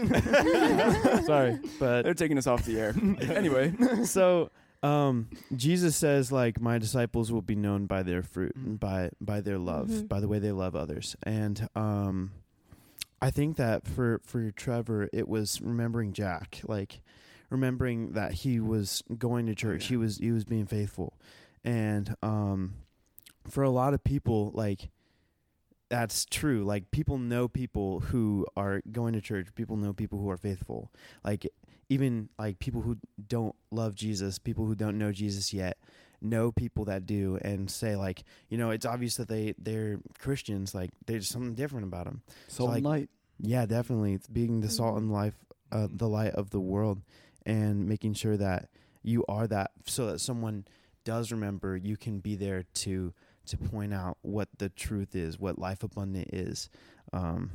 Sorry, 1.27 1.59
but 1.79 2.03
they're 2.03 2.15
taking 2.15 2.39
us 2.39 2.47
off 2.47 2.65
the 2.65 2.79
air. 2.79 2.95
anyway, 3.35 3.73
so 4.05 4.51
um 4.83 5.29
jesus 5.55 5.95
says 5.95 6.33
like 6.33 6.61
my 6.61 6.79
disciples 6.79 7.31
will 7.31 7.43
be 7.43 7.55
known 7.55 7.85
by 7.87 8.03
their 8.03 8.23
fruit 8.23 8.55
and 8.57 8.81
by 8.81 9.11
by 9.21 9.41
their 9.41 9.59
love 9.59 9.89
Mhm. 9.89 10.09
by 10.09 10.21
the 10.21 10.29
way 10.29 10.39
they 10.39 10.53
love 10.53 10.75
others. 10.75 11.17
And 11.23 11.69
um 11.75 12.33
i 13.21 13.31
think 13.31 13.57
that 13.57 13.87
for 13.87 14.21
for 14.25 14.51
trevor 14.51 15.09
it 15.13 15.29
was 15.29 15.61
remembering 15.61 16.13
jack 16.15 16.61
like 16.67 17.03
remembering 17.51 18.13
that 18.13 18.33
he 18.33 18.61
was 18.61 19.03
going 19.19 19.45
to 19.47 19.55
church. 19.55 19.85
Yeah. 19.85 19.89
he 19.89 19.97
was 19.97 20.17
he 20.19 20.31
was 20.33 20.45
being 20.45 20.67
faithful. 20.67 21.19
And 21.65 22.15
um 22.23 22.75
for 23.49 23.63
a 23.65 23.71
lot 23.71 23.93
of 23.93 24.03
people 24.05 24.51
like 24.55 24.89
that's 25.89 26.25
true. 26.25 26.63
Like 26.65 26.93
people 26.93 27.19
know 27.19 27.49
people 27.49 27.99
who 27.99 28.47
are 28.57 28.81
going 28.93 29.13
to 29.15 29.21
church. 29.21 29.49
People 29.57 29.77
know 29.77 29.93
people 29.93 30.21
who 30.21 30.31
are 30.31 30.37
faithful. 30.37 30.93
Like 31.25 31.49
even 31.91 32.31
like 32.39 32.59
people 32.59 32.81
who 32.81 32.97
don't 33.29 33.55
love 33.71 33.95
Jesus, 33.95 34.39
people 34.39 34.65
who 34.65 34.75
don't 34.75 34.97
know 34.97 35.13
Jesus 35.13 35.53
yet, 35.53 35.77
know 36.23 36.53
people 36.53 36.87
that 36.87 37.05
do 37.05 37.39
and 37.43 37.71
say 37.71 37.97
like, 37.97 38.25
you 38.49 38.57
know, 38.57 38.71
it's 38.71 38.87
obvious 38.87 39.17
that 39.17 39.29
they 39.29 39.55
they're 39.59 39.99
Christians. 40.19 40.75
Like 40.75 40.91
there's 41.07 41.29
something 41.29 41.55
different 41.55 41.85
about 41.85 42.05
them. 42.07 42.23
Salt 42.49 42.71
like- 42.71 42.77
and 42.79 42.87
light. 42.87 43.11
Yeah, 43.43 43.67
definitely. 43.67 44.15
It's 44.15 44.29
being 44.29 44.61
the 44.61 44.71
salt 44.71 44.95
Mhm. 44.95 44.99
and 44.99 45.13
life, 45.13 45.35
uh, 45.73 45.89
the 45.91 46.09
light 46.09 46.33
of 46.35 46.51
the 46.51 46.61
world, 46.61 47.03
and 47.45 47.87
making 47.89 48.15
sure 48.15 48.37
that 48.37 48.69
you 49.03 49.25
are 49.29 49.47
that, 49.47 49.71
so 49.87 50.07
that 50.07 50.21
someone 50.21 50.67
does 51.05 51.33
remember, 51.33 51.75
you 51.77 51.97
can 51.97 52.21
be 52.21 52.37
there 52.37 52.63
to 52.75 53.13
to 53.47 53.57
point 53.57 53.93
out 53.93 54.19
what 54.23 54.49
the 54.59 54.69
truth 54.69 55.17
is, 55.17 55.41
what 55.41 55.59
life 55.59 55.83
abundant 55.83 56.29
is. 56.33 56.69
Um, 57.13 57.51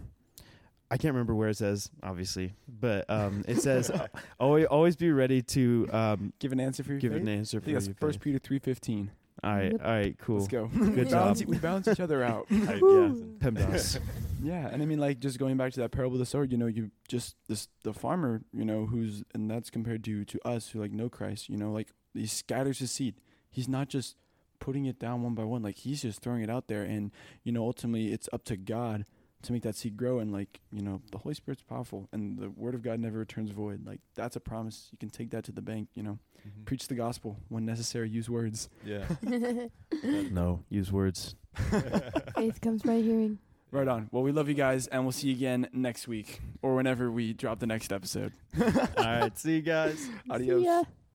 I 0.92 0.98
can't 0.98 1.14
remember 1.14 1.34
where 1.36 1.50
it 1.50 1.58
says, 1.58 1.90
obviously, 2.04 2.54
but 2.68 3.10
um, 3.10 3.44
it 3.48 3.58
says 3.62 3.92
always 4.40 4.66
always 4.68 4.96
be 4.96 5.12
ready 5.12 5.42
to 5.42 5.88
um, 5.92 6.34
Give 6.40 6.52
an 6.52 6.60
answer 6.60 6.84
for 6.84 6.92
your 6.92 7.00
give 7.00 7.14
faith. 7.14 7.22
an 7.22 7.28
answer 7.30 7.58
I 7.58 7.60
for 7.60 7.66
think 7.66 7.76
that's 7.76 7.88
your 7.88 7.96
First 8.00 8.18
faith. 8.20 8.24
Peter 8.24 8.40
three 8.40 8.60
fifteen. 8.60 9.12
All 9.44 9.54
right, 9.54 9.72
Yep. 9.74 9.82
all 9.86 9.92
right, 9.92 10.18
cool. 10.20 10.36
Let's 10.38 10.48
go. 10.48 10.68
Good 10.68 11.10
balance, 11.12 11.40
job. 11.42 11.50
We 11.50 11.58
balance 11.58 11.88
each 11.90 12.00
other 12.00 12.24
out. 12.24 12.46
I- 12.52 12.56
yeah. 12.56 13.12
PEMDAS. 13.40 14.00
Yeah, 14.44 14.68
and 14.68 14.84
I 14.84 14.86
mean, 14.86 15.00
like, 15.00 15.20
just 15.20 15.40
going 15.40 15.58
back 15.58 15.72
to 15.74 15.80
that 15.80 15.90
parable 15.92 16.16
of 16.16 16.20
the 16.20 16.26
sower, 16.26 16.44
you 16.44 16.56
know, 16.58 16.68
you 16.68 16.92
just 17.08 17.36
this 17.48 17.68
the 17.84 17.94
farmer, 17.94 18.42
you 18.54 18.64
know, 18.64 18.86
who's 18.86 19.24
and 19.34 19.50
that's 19.50 19.72
compared 19.72 20.04
to 20.04 20.24
to 20.26 20.48
us 20.48 20.70
who 20.70 20.80
like 20.80 20.92
know 20.92 21.10
Christ, 21.10 21.50
you 21.50 21.58
know, 21.58 21.72
like 21.72 21.88
he 22.14 22.28
scatters 22.28 22.78
his 22.78 22.92
seed. 22.92 23.16
He's 23.50 23.68
not 23.68 23.88
just 23.90 24.18
putting 24.60 24.86
it 24.86 25.00
down 25.00 25.24
one 25.24 25.34
by 25.34 25.46
one, 25.46 25.64
like 25.64 25.78
he's 25.78 26.04
just 26.04 26.20
throwing 26.22 26.44
it 26.44 26.50
out 26.50 26.68
there, 26.68 26.84
and 26.84 27.12
you 27.44 27.52
know, 27.52 27.64
ultimately, 27.66 28.14
it's 28.14 28.30
up 28.32 28.44
to 28.46 28.56
God 28.58 29.06
to 29.46 29.54
make 29.54 29.64
that 29.64 29.76
seed 29.76 29.96
grow, 29.98 30.20
and 30.20 30.32
like 30.32 30.60
you 30.72 30.82
know, 30.82 31.02
the 31.12 31.18
Holy 31.18 31.36
Spirit's 31.36 31.64
powerful, 31.64 32.08
and 32.12 32.38
the 32.40 32.50
Word 32.50 32.76
of 32.76 32.82
God 32.82 33.00
never 33.00 33.18
returns 33.20 33.52
void. 33.52 33.86
Like 33.86 34.00
that's 34.16 34.36
a 34.36 34.40
promise. 34.40 34.90
You 34.92 34.98
can 34.98 35.10
take 35.10 35.32
that 35.32 35.44
to 35.46 35.52
the 35.52 35.62
bank. 35.62 35.90
You 35.96 36.04
know, 36.04 36.20
Mhm. 36.46 36.66
preach 36.66 36.88
the 36.88 36.96
gospel 36.96 37.38
when 37.50 37.66
necessary. 37.66 38.10
Use 38.10 38.30
words. 38.30 38.70
Yeah. 38.86 39.06
no, 40.32 40.64
use 40.70 40.92
words. 40.92 41.36
Faith 42.36 42.62
comes 42.62 42.84
by 42.84 43.02
hearing. 43.02 43.40
Right 43.72 43.88
on. 43.88 44.08
Well, 44.12 44.24
we 44.24 44.32
love 44.32 44.48
you 44.48 44.54
guys, 44.54 44.88
and 44.88 45.04
we'll 45.04 45.12
see 45.12 45.30
you 45.30 45.36
again 45.36 45.68
next 45.74 46.08
week 46.08 46.40
or 46.62 46.76
whenever 46.76 47.12
we 47.12 47.34
drop 47.34 47.60
the 47.60 47.68
next 47.68 47.92
episode. 47.92 48.32
all 48.58 49.04
right, 49.04 49.38
see 49.38 49.56
you 49.56 49.62
guys. 49.62 50.08
Adios. 50.30 50.62
See 50.62 50.66
ya. 50.66 50.84